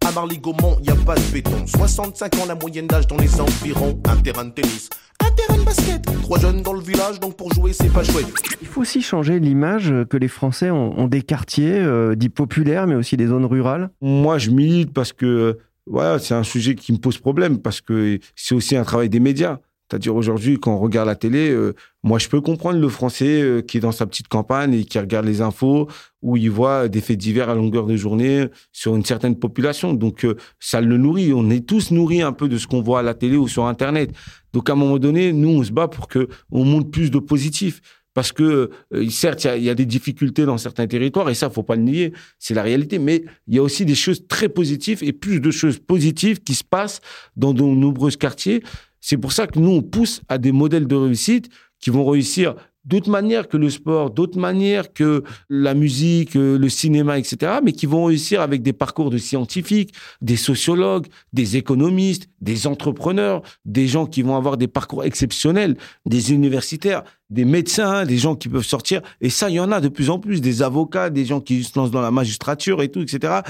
À 0.08 0.12
Marly 0.12 0.40
Gaumont, 0.40 0.80
y 0.82 0.90
a 0.90 0.96
pas 0.96 1.14
de 1.14 1.32
béton. 1.32 1.68
65 1.68 2.36
ans 2.40 2.46
la 2.48 2.56
moyenne 2.56 2.88
d'âge 2.88 3.06
dans 3.06 3.18
les 3.18 3.40
environs. 3.40 4.02
Un 4.10 4.16
terrain 4.18 4.46
de 4.46 4.50
tennis, 4.50 4.90
un 5.24 5.30
terrain 5.36 5.60
de 5.60 5.64
basket. 5.64 6.02
Trois 6.24 6.40
jeunes 6.40 6.64
dans 6.64 6.74
le 6.74 6.82
village, 6.82 7.20
donc 7.20 7.38
pour 7.38 7.54
jouer, 7.54 7.74
c'est 7.74 7.94
pas 7.94 8.04
chouette. 8.04 8.26
Il 8.60 8.68
faut 8.68 8.82
aussi 8.82 9.04
changer 9.04 9.40
l'image 9.40 9.94
que 10.10 10.18
les 10.18 10.30
Français 10.30 10.72
ont, 10.72 11.08
des 11.08 11.22
quartiers 11.22 11.78
euh, 11.78 12.16
dits 12.16 12.30
populaires, 12.30 12.88
mais 12.88 12.96
aussi 12.96 13.18
des 13.18 13.28
zones 13.28 13.46
rurales. 13.46 13.92
Moi, 14.02 14.40
je 14.40 14.50
milite 14.50 14.94
parce 14.94 15.14
que 15.14 15.60
voilà, 15.86 16.18
c'est 16.18 16.34
un 16.34 16.44
sujet 16.44 16.74
qui 16.74 16.92
me 16.92 16.98
pose 16.98 17.20
problème, 17.20 17.60
parce 17.60 17.82
que 17.82 18.18
c'est 18.36 18.56
aussi 18.56 18.76
un 18.76 18.84
travail 18.84 19.10
des 19.10 19.20
médias. 19.20 19.60
C'est-à-dire 19.89 20.15
aujourd'hui, 20.15 20.60
quand 20.60 20.73
on 20.76 20.80
regarde 20.80 21.08
la 21.08 21.15
télé, 21.15 21.50
euh, 21.50 21.73
moi 22.04 22.19
je 22.19 22.28
peux 22.28 22.41
comprendre 22.41 22.78
le 22.78 22.89
Français 22.89 23.41
euh, 23.41 23.62
qui 23.62 23.78
est 23.78 23.80
dans 23.80 23.93
sa 23.93 24.06
petite 24.06 24.28
campagne 24.28 24.73
et 24.73 24.84
qui 24.84 25.00
regarde 25.00 25.26
les 25.26 25.39
infos, 25.39 25.88
où 26.21 26.36
il 26.36 26.52
voit 26.52 26.89
des 26.89 27.00
faits 27.00 27.17
divers 27.17 27.50
à 27.50 27.56
longueur 27.56 27.86
de 27.86 27.95
journée 27.95 28.47
sur 28.73 28.97
une 28.97 29.06
certaine 29.06 29.38
population. 29.39 29.93
Donc 29.93 30.26
euh, 30.26 30.36
ça 30.60 30.82
le 30.82 30.97
nourrit. 30.97 31.32
On 31.34 31.50
est 31.50 31.65
tous 31.65 31.91
nourris 31.91 32.21
un 32.21 32.34
peu 32.34 32.50
de 32.50 32.58
ce 32.58 32.67
qu'on 32.67 32.82
voit 32.82 33.00
à 33.00 33.02
la 33.04 33.13
télé 33.13 33.38
ou 33.38 33.47
sur 33.47 33.65
Internet. 33.65 34.12
Donc 34.52 34.69
à 34.69 34.73
un 34.73 34.76
moment 34.76 35.00
donné, 35.00 35.32
nous 35.32 35.50
on 35.50 35.63
se 35.63 35.71
bat 35.71 35.88
pour 35.88 36.10
que 36.10 36.28
on 36.52 36.65
monte 36.65 36.91
plus 36.91 37.10
de 37.10 37.19
positifs. 37.19 37.82
Parce 38.13 38.32
que 38.32 38.71
certes, 39.12 39.43
il 39.43 39.62
y, 39.62 39.65
y, 39.65 39.69
a 39.69 39.76
des 39.76 39.86
difficultés 39.86 40.43
dans 40.45 40.58
certains 40.58 40.88
territoires 40.88 41.30
et 41.30 41.36
ça, 41.36 41.52
faut 41.52 41.62
pas 41.62 41.76
le 41.76 41.84
nier, 41.84 42.13
c'est 42.39 42.56
la 42.56 42.63
réalité. 42.63 42.97
Mais 42.97 43.23
il 43.45 43.54
y 43.54 43.60
a 43.60 43.62
aussi 43.62 43.86
des 43.86 43.93
choses 43.93 44.26
très 44.28 44.50
positives 44.50 45.04
et 45.04 45.13
plus 45.13 45.39
de 45.39 45.52
choses 45.52 45.78
positives 45.78 46.41
qui 46.41 46.56
se 46.56 46.63
passent 46.63 47.00
dans 47.36 47.54
de 47.54 47.62
nombreux 47.62 48.10
quartiers. 48.10 48.63
C'est 49.02 49.18
pour 49.18 49.32
ça 49.32 49.48
que 49.48 49.60
nous, 49.60 49.72
on 49.72 49.82
pousse 49.82 50.22
à 50.28 50.38
des 50.38 50.52
modèles 50.52 50.88
de 50.88 50.96
réussite 50.96 51.50
qui 51.80 51.90
vont 51.90 52.06
réussir 52.06 52.56
d'autres 52.88 53.10
manières 53.10 53.48
que 53.48 53.58
le 53.58 53.70
sport, 53.70 54.10
d'autres 54.12 54.40
manières 54.40 54.94
que 54.94 55.24
la 55.50 55.74
musique, 55.74 56.36
euh, 56.36 56.58
le 56.58 56.70
cinéma, 56.70 57.20
etc., 57.20 57.60
mais 57.64 57.74
qui 57.74 57.86
vont 57.86 58.06
réussir 58.06 58.42
avec 58.42 58.64
des 58.64 58.74
parcours 58.74 59.10
de 59.10 59.18
scientifiques, 59.18 59.94
des 60.22 60.38
sociologues, 60.38 61.08
des 61.34 61.58
économistes, 61.58 62.30
des 62.40 62.66
entrepreneurs, 62.66 63.42
des 63.66 63.88
gens 63.88 64.06
qui 64.06 64.22
vont 64.22 64.38
avoir 64.38 64.58
des 64.58 64.68
parcours 64.68 65.04
exceptionnels, 65.04 65.76
des 66.06 66.32
universitaires, 66.32 67.04
des 67.30 67.46
médecins, 67.46 68.06
des 68.06 68.18
gens 68.18 68.36
qui 68.36 68.48
peuvent 68.48 68.64
sortir. 68.64 69.02
Et 69.20 69.30
ça, 69.30 69.50
il 69.50 69.56
y 69.56 69.60
en 69.60 69.72
a 69.72 69.82
de 69.82 69.90
plus 69.90 70.10
en 70.10 70.20
plus, 70.20 70.40
des 70.40 70.62
avocats, 70.62 71.10
des 71.10 71.26
gens 71.26 71.42
qui 71.42 71.66
se 71.66 71.78
lancent 71.78 71.92
dans 71.92 72.02
la 72.02 72.12
magistrature 72.12 72.82
et 72.82 72.90
tout, 72.90 73.02
etc. 73.02 73.42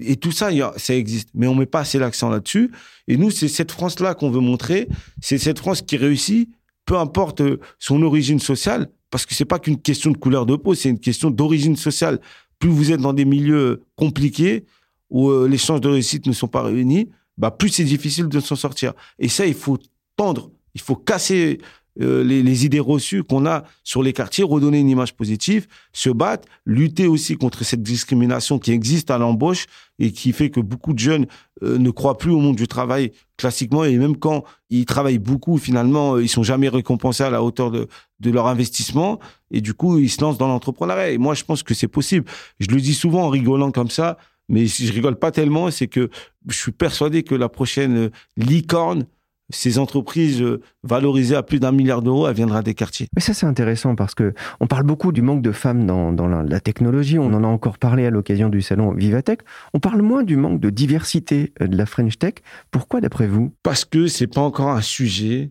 Et 0.00 0.16
tout 0.16 0.32
ça, 0.32 0.50
ça 0.76 0.94
existe. 0.94 1.28
Mais 1.34 1.46
on 1.46 1.54
met 1.54 1.66
pas 1.66 1.80
assez 1.80 1.98
l'accent 1.98 2.30
là-dessus. 2.30 2.70
Et 3.06 3.16
nous, 3.16 3.30
c'est 3.30 3.48
cette 3.48 3.70
France-là 3.70 4.14
qu'on 4.14 4.30
veut 4.30 4.40
montrer. 4.40 4.88
C'est 5.20 5.38
cette 5.38 5.58
France 5.58 5.82
qui 5.82 5.96
réussit, 5.96 6.48
peu 6.86 6.96
importe 6.96 7.40
euh, 7.42 7.60
son 7.78 8.02
origine 8.02 8.40
sociale, 8.40 8.88
parce 9.10 9.26
que 9.26 9.34
c'est 9.34 9.44
pas 9.44 9.58
qu'une 9.58 9.80
question 9.80 10.10
de 10.10 10.16
couleur 10.16 10.46
de 10.46 10.56
peau, 10.56 10.74
c'est 10.74 10.88
une 10.88 10.98
question 10.98 11.30
d'origine 11.30 11.76
sociale. 11.76 12.20
Plus 12.58 12.70
vous 12.70 12.92
êtes 12.92 13.00
dans 13.00 13.12
des 13.12 13.24
milieux 13.24 13.82
compliqués, 13.96 14.64
où 15.10 15.30
euh, 15.30 15.46
les 15.46 15.58
chances 15.58 15.80
de 15.80 15.88
réussite 15.88 16.26
ne 16.26 16.32
sont 16.32 16.48
pas 16.48 16.62
réunies, 16.62 17.10
bah, 17.36 17.50
plus 17.50 17.68
c'est 17.68 17.84
difficile 17.84 18.28
de 18.28 18.40
s'en 18.40 18.56
sortir. 18.56 18.94
Et 19.18 19.28
ça, 19.28 19.46
il 19.46 19.54
faut 19.54 19.78
tendre, 20.16 20.50
il 20.74 20.80
faut 20.80 20.96
casser 20.96 21.58
euh, 22.00 22.24
les, 22.24 22.64
idées 22.64 22.80
reçues 22.80 23.22
qu'on 23.22 23.46
a 23.46 23.64
sur 23.84 24.02
les 24.02 24.12
quartiers, 24.12 24.44
redonner 24.44 24.80
une 24.80 24.88
image 24.88 25.14
positive, 25.14 25.66
se 25.92 26.10
battre, 26.10 26.48
lutter 26.66 27.06
aussi 27.06 27.36
contre 27.36 27.64
cette 27.64 27.82
discrimination 27.82 28.58
qui 28.58 28.72
existe 28.72 29.10
à 29.10 29.18
l'embauche 29.18 29.66
et 29.98 30.10
qui 30.10 30.32
fait 30.32 30.50
que 30.50 30.60
beaucoup 30.60 30.92
de 30.92 30.98
jeunes 30.98 31.26
euh, 31.62 31.78
ne 31.78 31.90
croient 31.90 32.18
plus 32.18 32.32
au 32.32 32.40
monde 32.40 32.56
du 32.56 32.66
travail 32.66 33.12
classiquement 33.36 33.84
et 33.84 33.96
même 33.96 34.16
quand 34.16 34.44
ils 34.70 34.86
travaillent 34.86 35.18
beaucoup, 35.18 35.56
finalement, 35.56 36.18
ils 36.18 36.28
sont 36.28 36.42
jamais 36.42 36.68
récompensés 36.68 37.22
à 37.22 37.30
la 37.30 37.42
hauteur 37.42 37.70
de, 37.70 37.86
de 38.20 38.30
leur 38.30 38.48
investissement 38.48 39.20
et 39.50 39.60
du 39.60 39.74
coup, 39.74 39.98
ils 39.98 40.10
se 40.10 40.20
lancent 40.20 40.38
dans 40.38 40.48
l'entrepreneuriat. 40.48 41.10
Et 41.10 41.18
moi, 41.18 41.34
je 41.34 41.44
pense 41.44 41.62
que 41.62 41.74
c'est 41.74 41.88
possible. 41.88 42.26
Je 42.58 42.68
le 42.70 42.80
dis 42.80 42.94
souvent 42.94 43.22
en 43.22 43.28
rigolant 43.28 43.70
comme 43.70 43.90
ça, 43.90 44.18
mais 44.48 44.66
je 44.66 44.92
rigole 44.92 45.16
pas 45.16 45.30
tellement, 45.30 45.70
c'est 45.70 45.86
que 45.86 46.10
je 46.48 46.56
suis 46.56 46.72
persuadé 46.72 47.22
que 47.22 47.34
la 47.34 47.48
prochaine 47.48 48.10
licorne, 48.36 49.06
ces 49.50 49.78
entreprises 49.78 50.40
euh, 50.40 50.60
valorisées 50.82 51.36
à 51.36 51.42
plus 51.42 51.60
d'un 51.60 51.72
milliard 51.72 52.02
d'euros, 52.02 52.26
elles 52.26 52.34
viendra 52.34 52.62
des 52.62 52.74
quartiers. 52.74 53.08
Mais 53.14 53.20
ça, 53.20 53.34
c'est 53.34 53.46
intéressant 53.46 53.94
parce 53.94 54.14
que 54.14 54.32
on 54.60 54.66
parle 54.66 54.84
beaucoup 54.84 55.12
du 55.12 55.22
manque 55.22 55.42
de 55.42 55.52
femmes 55.52 55.86
dans, 55.86 56.12
dans 56.12 56.26
la, 56.26 56.60
technologie. 56.60 57.18
On 57.18 57.32
en 57.32 57.44
a 57.44 57.46
encore 57.46 57.78
parlé 57.78 58.06
à 58.06 58.10
l'occasion 58.10 58.48
du 58.48 58.62
salon 58.62 58.92
Vivatech. 58.92 59.40
On 59.74 59.80
parle 59.80 60.00
moins 60.02 60.22
du 60.22 60.36
manque 60.36 60.60
de 60.60 60.70
diversité 60.70 61.52
euh, 61.60 61.66
de 61.66 61.76
la 61.76 61.86
French 61.86 62.18
Tech. 62.18 62.34
Pourquoi, 62.70 63.00
d'après 63.00 63.26
vous? 63.26 63.54
Parce 63.62 63.84
que 63.84 64.06
c'est 64.06 64.26
pas 64.26 64.40
encore 64.40 64.70
un 64.70 64.80
sujet 64.80 65.50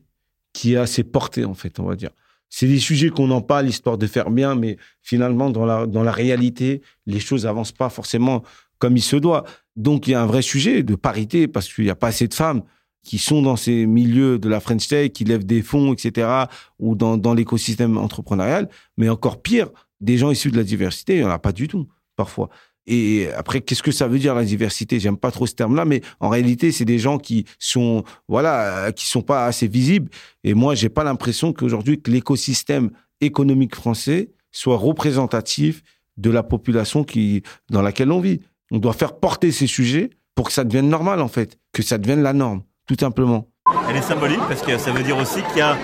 qui 0.54 0.74
est 0.74 0.78
assez 0.78 1.04
porté, 1.04 1.46
en 1.46 1.54
fait, 1.54 1.80
on 1.80 1.86
va 1.86 1.96
dire. 1.96 2.12
C'est 2.50 2.68
des 2.68 2.80
sujets 2.80 3.10
qu'on 3.10 3.32
en 3.32 3.42
parle, 3.42 3.68
histoire 3.68 3.98
de 3.98 4.06
faire 4.06 4.30
bien, 4.30 4.54
mais 4.54 4.78
finalement, 5.02 5.50
dans 5.50 5.66
la, 5.66 5.88
dans 5.88 6.04
la 6.04 6.12
réalité, 6.12 6.82
les 7.08 7.20
choses 7.20 7.48
avancent 7.48 7.72
pas 7.72 7.90
forcément 7.90 8.44
comme 8.78 8.96
il 8.96 9.02
se 9.02 9.16
doit. 9.16 9.44
Donc, 9.76 10.08
il 10.08 10.12
y 10.12 10.14
a 10.14 10.22
un 10.22 10.28
vrai 10.28 10.44
sujet 10.44 10.84
de 10.84 10.96
parité 10.96 11.48
parce 11.48 11.72
qu'il 11.72 11.84
n'y 11.84 11.90
a 11.90 11.96
pas 11.96 12.08
assez 12.08 12.28
de 12.28 12.34
femmes 12.34 12.62
qui 13.04 13.18
sont 13.18 13.42
dans 13.42 13.56
ces 13.56 13.86
milieux 13.86 14.40
de 14.40 14.50
la 14.50 14.60
French 14.60 14.88
Tech, 14.88 15.12
qui 15.12 15.26
lèvent 15.26 15.46
des 15.46 15.62
fonds, 15.62 15.94
etc., 15.94 16.46
ou 16.80 16.96
dans, 16.96 17.34
l'écosystème 17.34 17.98
entrepreneurial. 17.98 18.70
Mais 18.98 19.10
encore 19.10 19.42
pire, 19.42 19.70
des 20.02 20.18
gens 20.18 20.32
issus 20.32 20.52
de 20.52 20.58
la 20.58 20.64
diversité, 20.64 21.16
il 21.16 21.20
n'y 21.20 21.26
en 21.26 21.30
a 21.30 21.40
pas 21.40 21.52
du 21.52 21.68
tout, 21.68 21.88
parfois. 22.16 22.50
Et 22.86 23.30
après, 23.38 23.62
qu'est-ce 23.62 23.84
que 23.84 23.92
ça 23.92 24.08
veut 24.08 24.20
dire 24.20 24.36
la 24.36 24.44
diversité? 24.44 25.00
J'aime 25.00 25.18
pas 25.18 25.32
trop 25.32 25.48
ce 25.48 25.54
terme-là, 25.54 25.86
mais 25.86 26.02
en 26.20 26.30
réalité, 26.30 26.72
c'est 26.72 26.86
des 26.86 27.00
gens 27.00 27.18
qui 27.18 27.46
sont, 27.60 28.04
voilà, 28.28 28.92
qui 28.92 29.06
sont 29.06 29.22
pas 29.22 29.46
assez 29.46 29.68
visibles. 29.68 30.10
Et 30.44 30.54
moi, 30.54 30.76
j'ai 30.76 30.90
pas 30.90 31.04
l'impression 31.04 31.54
qu'aujourd'hui 31.54 32.02
que 32.02 32.12
l'écosystème 32.12 32.92
économique 33.22 33.76
français 33.76 34.32
soit 34.52 34.78
représentatif 34.78 35.82
de 36.18 36.30
la 36.30 36.44
population 36.44 37.04
qui 37.04 37.44
dans 37.70 37.82
laquelle 37.82 38.12
on 38.12 38.20
vit. 38.20 38.42
On 38.72 38.80
doit 38.80 38.94
faire 38.94 39.18
porter 39.18 39.52
ces 39.52 39.68
sujets 39.68 40.10
pour 40.36 40.48
que 40.48 40.54
ça 40.54 40.64
devienne 40.64 40.90
normal, 40.90 41.22
en 41.22 41.28
fait, 41.28 41.60
que 41.72 41.84
ça 41.84 41.98
devienne 41.98 42.22
la 42.22 42.34
norme, 42.34 42.64
tout 42.88 42.96
simplement. 43.00 43.48
Elle 43.90 43.96
est 43.96 44.02
symbolique 44.02 44.42
parce 44.48 44.62
que 44.62 44.78
ça 44.78 44.92
veut 44.92 45.04
dire 45.04 45.18
aussi 45.18 45.42
qu'il 45.44 45.58
y 45.58 45.62
a 45.62 45.76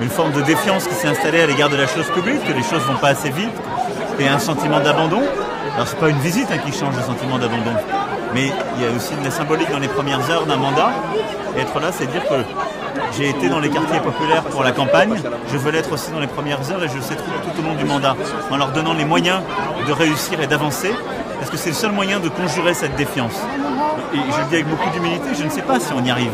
une 0.00 0.08
forme 0.08 0.32
de 0.32 0.42
défiance 0.42 0.86
qui 0.86 0.94
s'est 0.94 1.08
installée 1.08 1.40
à 1.40 1.46
l'égard 1.46 1.68
de 1.68 1.76
la 1.76 1.86
chose 1.86 2.06
publique, 2.10 2.44
que 2.44 2.52
les 2.52 2.62
choses 2.62 2.82
vont 2.82 2.98
pas 2.98 3.08
assez 3.08 3.30
vite, 3.30 3.52
et 4.18 4.28
un 4.28 4.38
sentiment 4.38 4.80
d'abandon. 4.80 5.22
Alors 5.74 5.86
c'est 5.86 5.98
pas 5.98 6.08
une 6.08 6.18
visite 6.18 6.48
hein, 6.50 6.58
qui 6.58 6.72
change 6.72 6.96
le 6.96 7.02
sentiment 7.02 7.38
d'abandon, 7.38 7.74
mais 8.34 8.50
il 8.76 8.82
y 8.82 8.86
a 8.86 8.90
aussi 8.90 9.14
de 9.14 9.24
la 9.24 9.30
symbolique 9.30 9.70
dans 9.70 9.78
les 9.78 9.88
premières 9.88 10.28
heures 10.30 10.46
d'un 10.46 10.56
mandat. 10.56 10.90
Et 11.56 11.60
être 11.60 11.78
là, 11.80 11.90
c'est 11.92 12.06
dire 12.06 12.22
que 12.28 12.42
j'ai 13.16 13.28
été 13.28 13.48
dans 13.48 13.60
les 13.60 13.70
quartiers 13.70 14.00
populaires 14.00 14.44
pour 14.44 14.62
la 14.62 14.72
campagne, 14.72 15.20
je 15.50 15.56
veux 15.56 15.70
l'être 15.70 15.92
aussi 15.92 16.10
dans 16.10 16.20
les 16.20 16.26
premières 16.26 16.70
heures 16.70 16.82
et 16.82 16.88
je 16.88 16.96
le 16.96 17.02
sais 17.02 17.16
tout, 17.16 17.22
tout 17.22 17.60
au 17.60 17.62
long 17.62 17.74
du 17.74 17.84
mandat, 17.84 18.16
en 18.50 18.56
leur 18.56 18.72
donnant 18.72 18.94
les 18.94 19.04
moyens 19.04 19.40
de 19.86 19.92
réussir 19.92 20.40
et 20.40 20.46
d'avancer 20.46 20.92
parce 21.38 21.50
que 21.50 21.56
c'est 21.56 21.70
le 21.70 21.76
seul 21.76 21.92
moyen 21.92 22.18
de 22.18 22.28
conjurer 22.28 22.74
cette 22.74 22.96
défiance. 22.96 23.40
Et 24.14 24.16
je 24.16 24.40
le 24.42 24.48
dis 24.48 24.54
avec 24.54 24.68
beaucoup 24.68 24.90
d'humilité, 24.90 25.34
je 25.38 25.44
ne 25.44 25.50
sais 25.50 25.62
pas 25.62 25.78
si 25.78 25.92
on 25.92 26.02
y 26.02 26.10
arrive, 26.10 26.32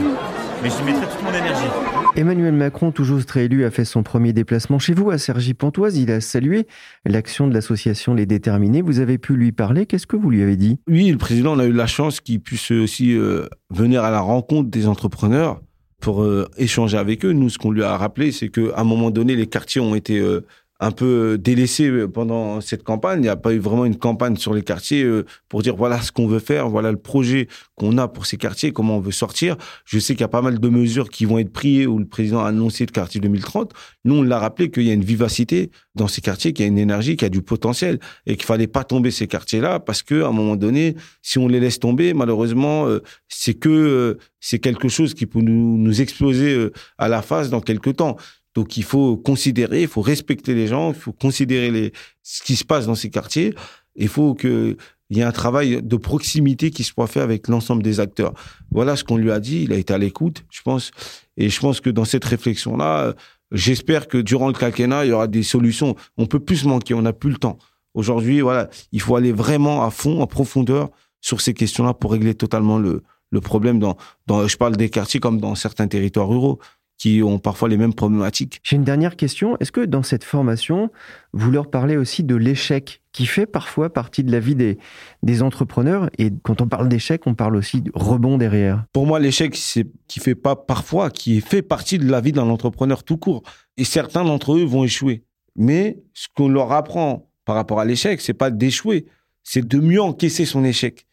mais 0.62 0.70
je 0.70 0.84
mettrai 0.84 1.06
toute 1.06 1.22
mon 1.24 1.30
énergie. 1.30 1.66
Emmanuel 2.14 2.54
Macron, 2.54 2.92
toujours 2.92 3.20
réélu, 3.28 3.64
a 3.64 3.72
fait 3.72 3.84
son 3.84 4.04
premier 4.04 4.32
déplacement 4.32 4.78
chez 4.78 4.94
vous 4.94 5.10
à 5.10 5.18
Cergy-Pontoise. 5.18 5.98
Il 5.98 6.12
a 6.12 6.20
salué 6.20 6.68
l'action 7.04 7.48
de 7.48 7.54
l'association 7.54 8.14
Les 8.14 8.26
Déterminés. 8.26 8.80
Vous 8.80 9.00
avez 9.00 9.18
pu 9.18 9.34
lui 9.34 9.50
parler. 9.50 9.86
Qu'est-ce 9.86 10.06
que 10.06 10.16
vous 10.16 10.30
lui 10.30 10.40
avez 10.40 10.54
dit? 10.54 10.78
Oui, 10.86 11.10
le 11.10 11.18
président, 11.18 11.54
on 11.54 11.58
a 11.58 11.64
eu 11.64 11.72
la 11.72 11.88
chance 11.88 12.20
qu'il 12.20 12.40
puisse 12.40 12.70
aussi 12.70 13.16
euh, 13.16 13.46
venir 13.70 14.04
à 14.04 14.12
la 14.12 14.20
rencontre 14.20 14.70
des 14.70 14.86
entrepreneurs 14.86 15.60
pour 16.00 16.22
euh, 16.22 16.46
échanger 16.56 16.96
avec 16.96 17.24
eux. 17.24 17.32
Nous, 17.32 17.48
ce 17.48 17.58
qu'on 17.58 17.72
lui 17.72 17.82
a 17.82 17.96
rappelé, 17.96 18.30
c'est 18.30 18.50
qu'à 18.50 18.76
un 18.76 18.84
moment 18.84 19.10
donné, 19.10 19.34
les 19.34 19.48
quartiers 19.48 19.80
ont 19.80 19.96
été 19.96 20.20
euh, 20.20 20.46
un 20.80 20.90
peu 20.90 21.38
délaissé 21.38 21.90
pendant 22.08 22.60
cette 22.60 22.82
campagne. 22.82 23.20
Il 23.20 23.22
n'y 23.22 23.28
a 23.28 23.36
pas 23.36 23.52
eu 23.52 23.58
vraiment 23.58 23.84
une 23.84 23.96
campagne 23.96 24.36
sur 24.36 24.54
les 24.54 24.62
quartiers 24.62 25.04
euh, 25.04 25.24
pour 25.48 25.62
dire 25.62 25.76
voilà 25.76 26.00
ce 26.02 26.10
qu'on 26.10 26.26
veut 26.26 26.40
faire, 26.40 26.68
voilà 26.68 26.90
le 26.90 26.98
projet 26.98 27.48
qu'on 27.76 27.96
a 27.96 28.08
pour 28.08 28.26
ces 28.26 28.36
quartiers, 28.36 28.72
comment 28.72 28.96
on 28.96 29.00
veut 29.00 29.12
sortir. 29.12 29.56
Je 29.84 29.98
sais 29.98 30.14
qu'il 30.14 30.22
y 30.22 30.24
a 30.24 30.28
pas 30.28 30.42
mal 30.42 30.58
de 30.58 30.68
mesures 30.68 31.10
qui 31.10 31.26
vont 31.26 31.38
être 31.38 31.52
prises 31.52 31.86
où 31.86 31.98
le 31.98 32.06
président 32.06 32.40
a 32.40 32.48
annoncé 32.48 32.86
le 32.86 32.92
quartier 32.92 33.20
2030. 33.20 33.72
Nous, 34.04 34.16
on 34.16 34.22
l'a 34.22 34.38
rappelé 34.38 34.70
qu'il 34.70 34.82
y 34.82 34.90
a 34.90 34.94
une 34.94 35.04
vivacité 35.04 35.70
dans 35.94 36.08
ces 36.08 36.20
quartiers, 36.20 36.52
qu'il 36.52 36.64
y 36.64 36.66
a 36.66 36.68
une 36.68 36.78
énergie, 36.78 37.16
qu'il 37.16 37.26
y 37.26 37.26
a 37.26 37.30
du 37.30 37.42
potentiel 37.42 38.00
et 38.26 38.36
qu'il 38.36 38.44
fallait 38.44 38.66
pas 38.66 38.82
tomber 38.82 39.12
ces 39.12 39.28
quartiers-là 39.28 39.78
parce 39.78 40.02
que 40.02 40.22
à 40.22 40.28
un 40.28 40.32
moment 40.32 40.56
donné, 40.56 40.96
si 41.22 41.38
on 41.38 41.46
les 41.46 41.60
laisse 41.60 41.78
tomber, 41.78 42.14
malheureusement, 42.14 42.86
euh, 42.86 43.00
c'est 43.28 43.54
que 43.54 43.68
euh, 43.68 44.18
c'est 44.40 44.58
quelque 44.58 44.88
chose 44.88 45.14
qui 45.14 45.26
peut 45.26 45.40
nous, 45.40 45.78
nous 45.78 46.00
exploser 46.00 46.68
à 46.98 47.08
la 47.08 47.22
face 47.22 47.48
dans 47.48 47.60
quelques 47.60 47.96
temps. 47.96 48.16
Donc 48.54 48.76
il 48.76 48.84
faut 48.84 49.16
considérer, 49.16 49.82
il 49.82 49.88
faut 49.88 50.00
respecter 50.00 50.54
les 50.54 50.68
gens, 50.68 50.92
il 50.92 50.98
faut 50.98 51.12
considérer 51.12 51.70
les, 51.70 51.92
ce 52.22 52.42
qui 52.42 52.56
se 52.56 52.64
passe 52.64 52.86
dans 52.86 52.94
ces 52.94 53.10
quartiers. 53.10 53.54
Il 53.96 54.08
faut 54.08 54.34
qu'il 54.34 54.76
y 55.10 55.20
ait 55.20 55.24
un 55.24 55.32
travail 55.32 55.82
de 55.82 55.96
proximité 55.96 56.70
qui 56.70 56.84
soit 56.84 57.06
fait 57.06 57.20
avec 57.20 57.48
l'ensemble 57.48 57.82
des 57.82 58.00
acteurs. 58.00 58.32
Voilà 58.70 58.96
ce 58.96 59.04
qu'on 59.04 59.16
lui 59.16 59.30
a 59.30 59.40
dit. 59.40 59.62
Il 59.64 59.72
a 59.72 59.76
été 59.76 59.92
à 59.92 59.98
l'écoute, 59.98 60.44
je 60.50 60.62
pense. 60.62 60.92
Et 61.36 61.48
je 61.48 61.60
pense 61.60 61.80
que 61.80 61.90
dans 61.90 62.04
cette 62.04 62.24
réflexion-là, 62.24 63.14
j'espère 63.50 64.06
que 64.06 64.18
durant 64.18 64.48
le 64.48 64.54
quinquennat, 64.54 65.04
il 65.04 65.08
y 65.10 65.12
aura 65.12 65.26
des 65.26 65.42
solutions. 65.42 65.96
On 66.16 66.26
peut 66.26 66.40
plus 66.40 66.58
se 66.58 66.68
manquer, 66.68 66.94
on 66.94 67.02
n'a 67.02 67.12
plus 67.12 67.30
le 67.30 67.38
temps. 67.38 67.58
Aujourd'hui, 67.94 68.40
voilà, 68.40 68.68
il 68.92 69.00
faut 69.00 69.14
aller 69.16 69.32
vraiment 69.32 69.84
à 69.84 69.90
fond, 69.90 70.20
en 70.20 70.26
profondeur 70.26 70.90
sur 71.20 71.40
ces 71.40 71.54
questions-là 71.54 71.94
pour 71.94 72.12
régler 72.12 72.34
totalement 72.34 72.78
le, 72.78 73.02
le 73.30 73.40
problème 73.40 73.78
dans, 73.78 73.96
dans, 74.26 74.46
je 74.46 74.56
parle 74.56 74.76
des 74.76 74.90
quartiers 74.90 75.20
comme 75.20 75.40
dans 75.40 75.54
certains 75.54 75.86
territoires 75.86 76.28
ruraux 76.28 76.58
qui 76.98 77.22
ont 77.22 77.38
parfois 77.38 77.68
les 77.68 77.76
mêmes 77.76 77.94
problématiques. 77.94 78.60
J'ai 78.62 78.76
une 78.76 78.84
dernière 78.84 79.16
question. 79.16 79.56
Est-ce 79.58 79.72
que 79.72 79.84
dans 79.84 80.02
cette 80.02 80.24
formation, 80.24 80.90
vous 81.32 81.50
leur 81.50 81.70
parlez 81.70 81.96
aussi 81.96 82.22
de 82.22 82.36
l'échec 82.36 83.02
qui 83.12 83.26
fait 83.26 83.46
parfois 83.46 83.92
partie 83.92 84.24
de 84.24 84.32
la 84.32 84.40
vie 84.40 84.54
des, 84.54 84.78
des 85.22 85.42
entrepreneurs? 85.42 86.08
Et 86.18 86.30
quand 86.42 86.60
on 86.60 86.68
parle 86.68 86.88
d'échec, 86.88 87.26
on 87.26 87.34
parle 87.34 87.56
aussi 87.56 87.82
de 87.82 87.90
rebond 87.94 88.38
derrière. 88.38 88.84
Pour 88.92 89.06
moi, 89.06 89.18
l'échec, 89.18 89.56
c'est 89.56 89.86
qui 90.06 90.20
fait 90.20 90.34
pas 90.34 90.56
parfois, 90.56 91.10
qui 91.10 91.40
fait 91.40 91.62
partie 91.62 91.98
de 91.98 92.08
la 92.10 92.20
vie 92.20 92.32
d'un 92.32 92.48
entrepreneur 92.48 93.02
tout 93.02 93.16
court. 93.16 93.42
Et 93.76 93.84
certains 93.84 94.24
d'entre 94.24 94.54
eux 94.56 94.64
vont 94.64 94.84
échouer. 94.84 95.24
Mais 95.56 96.02
ce 96.14 96.28
qu'on 96.34 96.48
leur 96.48 96.72
apprend 96.72 97.28
par 97.44 97.56
rapport 97.56 97.80
à 97.80 97.84
l'échec, 97.84 98.20
c'est 98.20 98.34
pas 98.34 98.50
d'échouer, 98.50 99.06
c'est 99.42 99.66
de 99.66 99.78
mieux 99.78 100.00
encaisser 100.00 100.44
son 100.44 100.64
échec. 100.64 101.06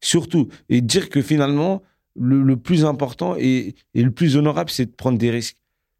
Surtout. 0.00 0.48
Et 0.68 0.80
dire 0.80 1.08
que 1.08 1.22
finalement, 1.22 1.82
le, 2.16 2.56
plus 2.56 2.84
important 2.84 3.36
et, 3.36 3.74
le 3.94 4.10
plus 4.10 4.36
honorable, 4.36 4.70
c'est 4.70 4.86
de 4.86 4.90
prendre 4.90 5.18
des 5.18 5.30
risques. 5.30 5.56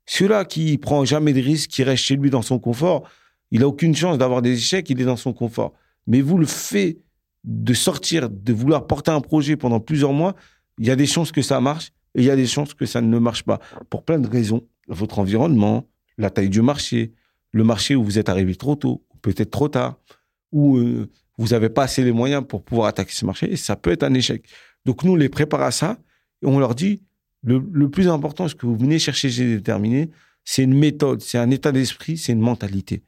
Celui-là 0.06 0.44
qui 0.44 0.78
prend 0.78 1.04
jamais 1.04 1.32
de 1.32 1.40
risques, 1.40 1.70
qui 1.70 1.82
reste 1.82 2.02
chez 2.04 2.16
lui 2.16 2.30
dans 2.30 2.42
son 2.42 2.58
confort, 2.58 3.08
il 3.50 3.62
a 3.62 3.68
aucune 3.68 3.94
chance 3.94 4.18
d'avoir 4.18 4.42
des 4.42 4.52
échecs, 4.52 4.88
il 4.90 5.00
est 5.00 5.04
dans 5.04 5.16
son 5.16 5.32
confort. 5.32 5.74
Mais 6.06 6.20
vous, 6.20 6.38
le 6.38 6.46
fait 6.46 6.98
de 7.44 7.74
sortir, 7.74 8.28
de 8.30 8.52
vouloir 8.52 8.86
porter 8.86 9.10
un 9.10 9.20
projet 9.20 9.56
pendant 9.56 9.80
plusieurs 9.80 10.12
mois, 10.12 10.34
il 10.78 10.86
y 10.86 10.90
a 10.90 10.96
des 10.96 11.06
chances 11.06 11.32
que 11.32 11.42
ça 11.42 11.60
marche 11.60 11.92
et 12.14 12.20
il 12.20 12.24
y 12.24 12.30
a 12.30 12.36
des 12.36 12.46
chances 12.46 12.74
que 12.74 12.86
ça 12.86 13.00
ne 13.00 13.18
marche 13.18 13.42
pas. 13.42 13.60
Pour 13.90 14.04
plein 14.04 14.18
de 14.18 14.28
raisons. 14.28 14.66
Votre 14.88 15.18
environnement, 15.18 15.86
la 16.16 16.30
taille 16.30 16.48
du 16.48 16.62
marché, 16.62 17.12
le 17.52 17.64
marché 17.64 17.94
où 17.94 18.04
vous 18.04 18.18
êtes 18.18 18.28
arrivé 18.28 18.54
trop 18.54 18.74
tôt, 18.74 19.04
peut-être 19.22 19.50
trop 19.50 19.68
tard, 19.68 19.98
ou 20.52 20.78
euh, 20.78 21.10
vous 21.36 21.48
n'avez 21.48 21.68
pas 21.68 21.84
assez 21.84 22.02
les 22.02 22.12
moyens 22.12 22.44
pour 22.46 22.62
pouvoir 22.62 22.88
attaquer 22.88 23.12
ce 23.12 23.24
marché, 23.24 23.52
et 23.52 23.56
ça 23.56 23.76
peut 23.76 23.90
être 23.90 24.02
un 24.02 24.14
échec. 24.14 24.44
Donc 24.88 25.04
nous, 25.04 25.12
on 25.12 25.16
les 25.16 25.28
prépare 25.28 25.60
à 25.60 25.70
ça 25.70 25.98
et 26.42 26.46
on 26.46 26.58
leur 26.58 26.74
dit, 26.74 27.02
le, 27.42 27.90
plus 27.90 28.08
important, 28.08 28.48
ce 28.48 28.54
que 28.54 28.64
vous 28.64 28.74
venez 28.74 28.98
chercher 28.98 29.28
chez 29.28 29.44
déterminé, 29.44 30.08
c'est 30.46 30.62
une 30.62 30.72
méthode, 30.72 31.20
c'est 31.20 31.36
un 31.36 31.50
état 31.50 31.72
d'esprit, 31.72 32.16
c'est 32.16 32.32
une 32.32 32.40
mentalité. 32.40 33.02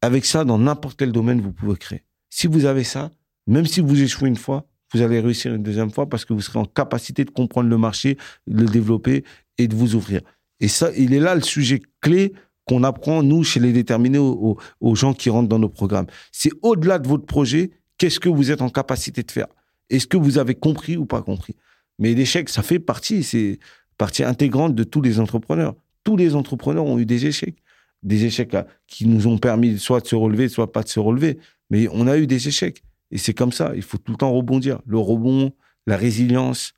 Avec 0.00 0.24
ça, 0.24 0.46
dans 0.46 0.56
n'importe 0.56 0.98
quel 0.98 1.12
domaine, 1.12 1.42
vous 1.42 1.52
pouvez 1.52 1.76
créer. 1.76 2.02
Si 2.30 2.46
vous 2.46 2.64
avez 2.64 2.82
ça, 2.82 3.10
même 3.46 3.66
si 3.66 3.82
vous 3.82 4.00
échouez 4.00 4.30
une 4.30 4.36
fois, 4.36 4.64
vous 4.94 5.02
allez 5.02 5.20
réussir 5.20 5.52
une 5.54 5.62
deuxième 5.62 5.90
fois 5.90 6.08
parce 6.08 6.24
que 6.24 6.32
vous 6.32 6.40
serez 6.40 6.58
en 6.58 6.64
capacité 6.64 7.26
de 7.26 7.30
comprendre 7.30 7.68
le 7.68 7.76
marché, 7.76 8.16
de 8.46 8.62
le 8.62 8.66
développer 8.66 9.22
et 9.58 9.68
de 9.68 9.76
vous 9.76 9.94
ouvrir. 9.94 10.22
Et 10.60 10.68
ça, 10.68 10.92
il 10.96 11.12
est 11.12 11.20
là 11.20 11.34
le 11.34 11.42
sujet 11.42 11.82
clé 12.00 12.32
qu'on 12.64 12.84
apprend, 12.84 13.22
nous, 13.22 13.44
chez 13.44 13.60
les 13.60 13.74
déterminés, 13.74 14.16
aux, 14.16 14.56
aux 14.80 14.94
gens 14.94 15.12
qui 15.12 15.28
rentrent 15.28 15.50
dans 15.50 15.58
nos 15.58 15.68
programmes. 15.68 16.06
C'est 16.32 16.52
au-delà 16.62 16.98
de 16.98 17.06
votre 17.06 17.26
projet, 17.26 17.70
qu'est-ce 17.98 18.18
que 18.18 18.30
vous 18.30 18.50
êtes 18.50 18.62
en 18.62 18.70
capacité 18.70 19.22
de 19.22 19.30
faire? 19.30 19.48
Est-ce 19.92 20.06
que 20.06 20.16
vous 20.16 20.38
avez 20.38 20.54
compris 20.54 20.96
ou 20.96 21.06
pas 21.06 21.22
compris? 21.22 21.54
Mais 21.98 22.14
l'échec, 22.14 22.48
ça 22.48 22.62
fait 22.62 22.78
partie, 22.78 23.22
c'est 23.22 23.58
partie 23.98 24.24
intégrante 24.24 24.74
de 24.74 24.84
tous 24.84 25.02
les 25.02 25.20
entrepreneurs. 25.20 25.74
Tous 26.02 26.16
les 26.16 26.34
entrepreneurs 26.34 26.84
ont 26.84 26.98
eu 26.98 27.06
des 27.06 27.26
échecs. 27.26 27.62
Des 28.02 28.24
échecs 28.24 28.56
qui 28.88 29.06
nous 29.06 29.28
ont 29.28 29.38
permis 29.38 29.78
soit 29.78 30.00
de 30.00 30.06
se 30.06 30.16
relever, 30.16 30.48
soit 30.48 30.72
pas 30.72 30.82
de 30.82 30.88
se 30.88 30.98
relever. 30.98 31.38
Mais 31.70 31.86
on 31.92 32.06
a 32.08 32.18
eu 32.18 32.26
des 32.26 32.48
échecs. 32.48 32.82
Et 33.10 33.18
c'est 33.18 33.34
comme 33.34 33.52
ça. 33.52 33.72
Il 33.76 33.82
faut 33.82 33.98
tout 33.98 34.12
le 34.12 34.18
temps 34.18 34.32
rebondir. 34.32 34.80
Le 34.86 34.98
rebond, 34.98 35.52
la 35.86 35.96
résilience, 35.96 36.72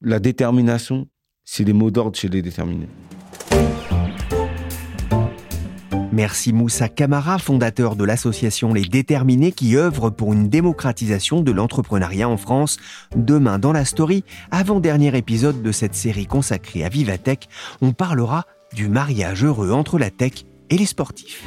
la 0.00 0.18
détermination, 0.18 1.06
c'est 1.44 1.64
les 1.64 1.74
mots 1.74 1.90
d'ordre 1.90 2.16
chez 2.16 2.28
les 2.28 2.42
déterminés. 2.42 2.88
Merci 6.14 6.52
Moussa 6.52 6.88
Kamara, 6.88 7.40
fondateur 7.40 7.96
de 7.96 8.04
l'association 8.04 8.72
Les 8.72 8.84
Déterminés 8.84 9.50
qui 9.50 9.76
œuvre 9.76 10.10
pour 10.10 10.32
une 10.32 10.48
démocratisation 10.48 11.40
de 11.40 11.50
l'entrepreneuriat 11.50 12.28
en 12.28 12.36
France. 12.36 12.76
Demain 13.16 13.58
dans 13.58 13.72
la 13.72 13.84
story, 13.84 14.22
avant-dernier 14.52 15.16
épisode 15.16 15.60
de 15.60 15.72
cette 15.72 15.96
série 15.96 16.26
consacrée 16.26 16.84
à 16.84 16.88
Vivatech, 16.88 17.48
on 17.82 17.90
parlera 17.90 18.44
du 18.72 18.88
mariage 18.88 19.42
heureux 19.42 19.72
entre 19.72 19.98
la 19.98 20.10
tech 20.10 20.44
et 20.70 20.78
les 20.78 20.86
sportifs. 20.86 21.42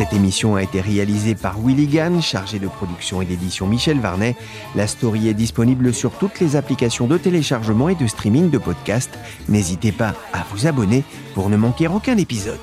Cette 0.00 0.14
émission 0.14 0.56
a 0.56 0.62
été 0.62 0.80
réalisée 0.80 1.34
par 1.34 1.60
Willy 1.60 1.86
Gann, 1.86 2.22
chargé 2.22 2.58
de 2.58 2.68
production 2.68 3.20
et 3.20 3.26
d'édition 3.26 3.66
Michel 3.66 4.00
Varnet. 4.00 4.34
La 4.74 4.86
story 4.86 5.28
est 5.28 5.34
disponible 5.34 5.92
sur 5.92 6.12
toutes 6.12 6.40
les 6.40 6.56
applications 6.56 7.06
de 7.06 7.18
téléchargement 7.18 7.90
et 7.90 7.94
de 7.94 8.06
streaming 8.06 8.48
de 8.48 8.56
podcasts. 8.56 9.18
N'hésitez 9.50 9.92
pas 9.92 10.14
à 10.32 10.42
vous 10.50 10.66
abonner 10.66 11.04
pour 11.34 11.50
ne 11.50 11.58
manquer 11.58 11.86
aucun 11.86 12.16
épisode. 12.16 12.58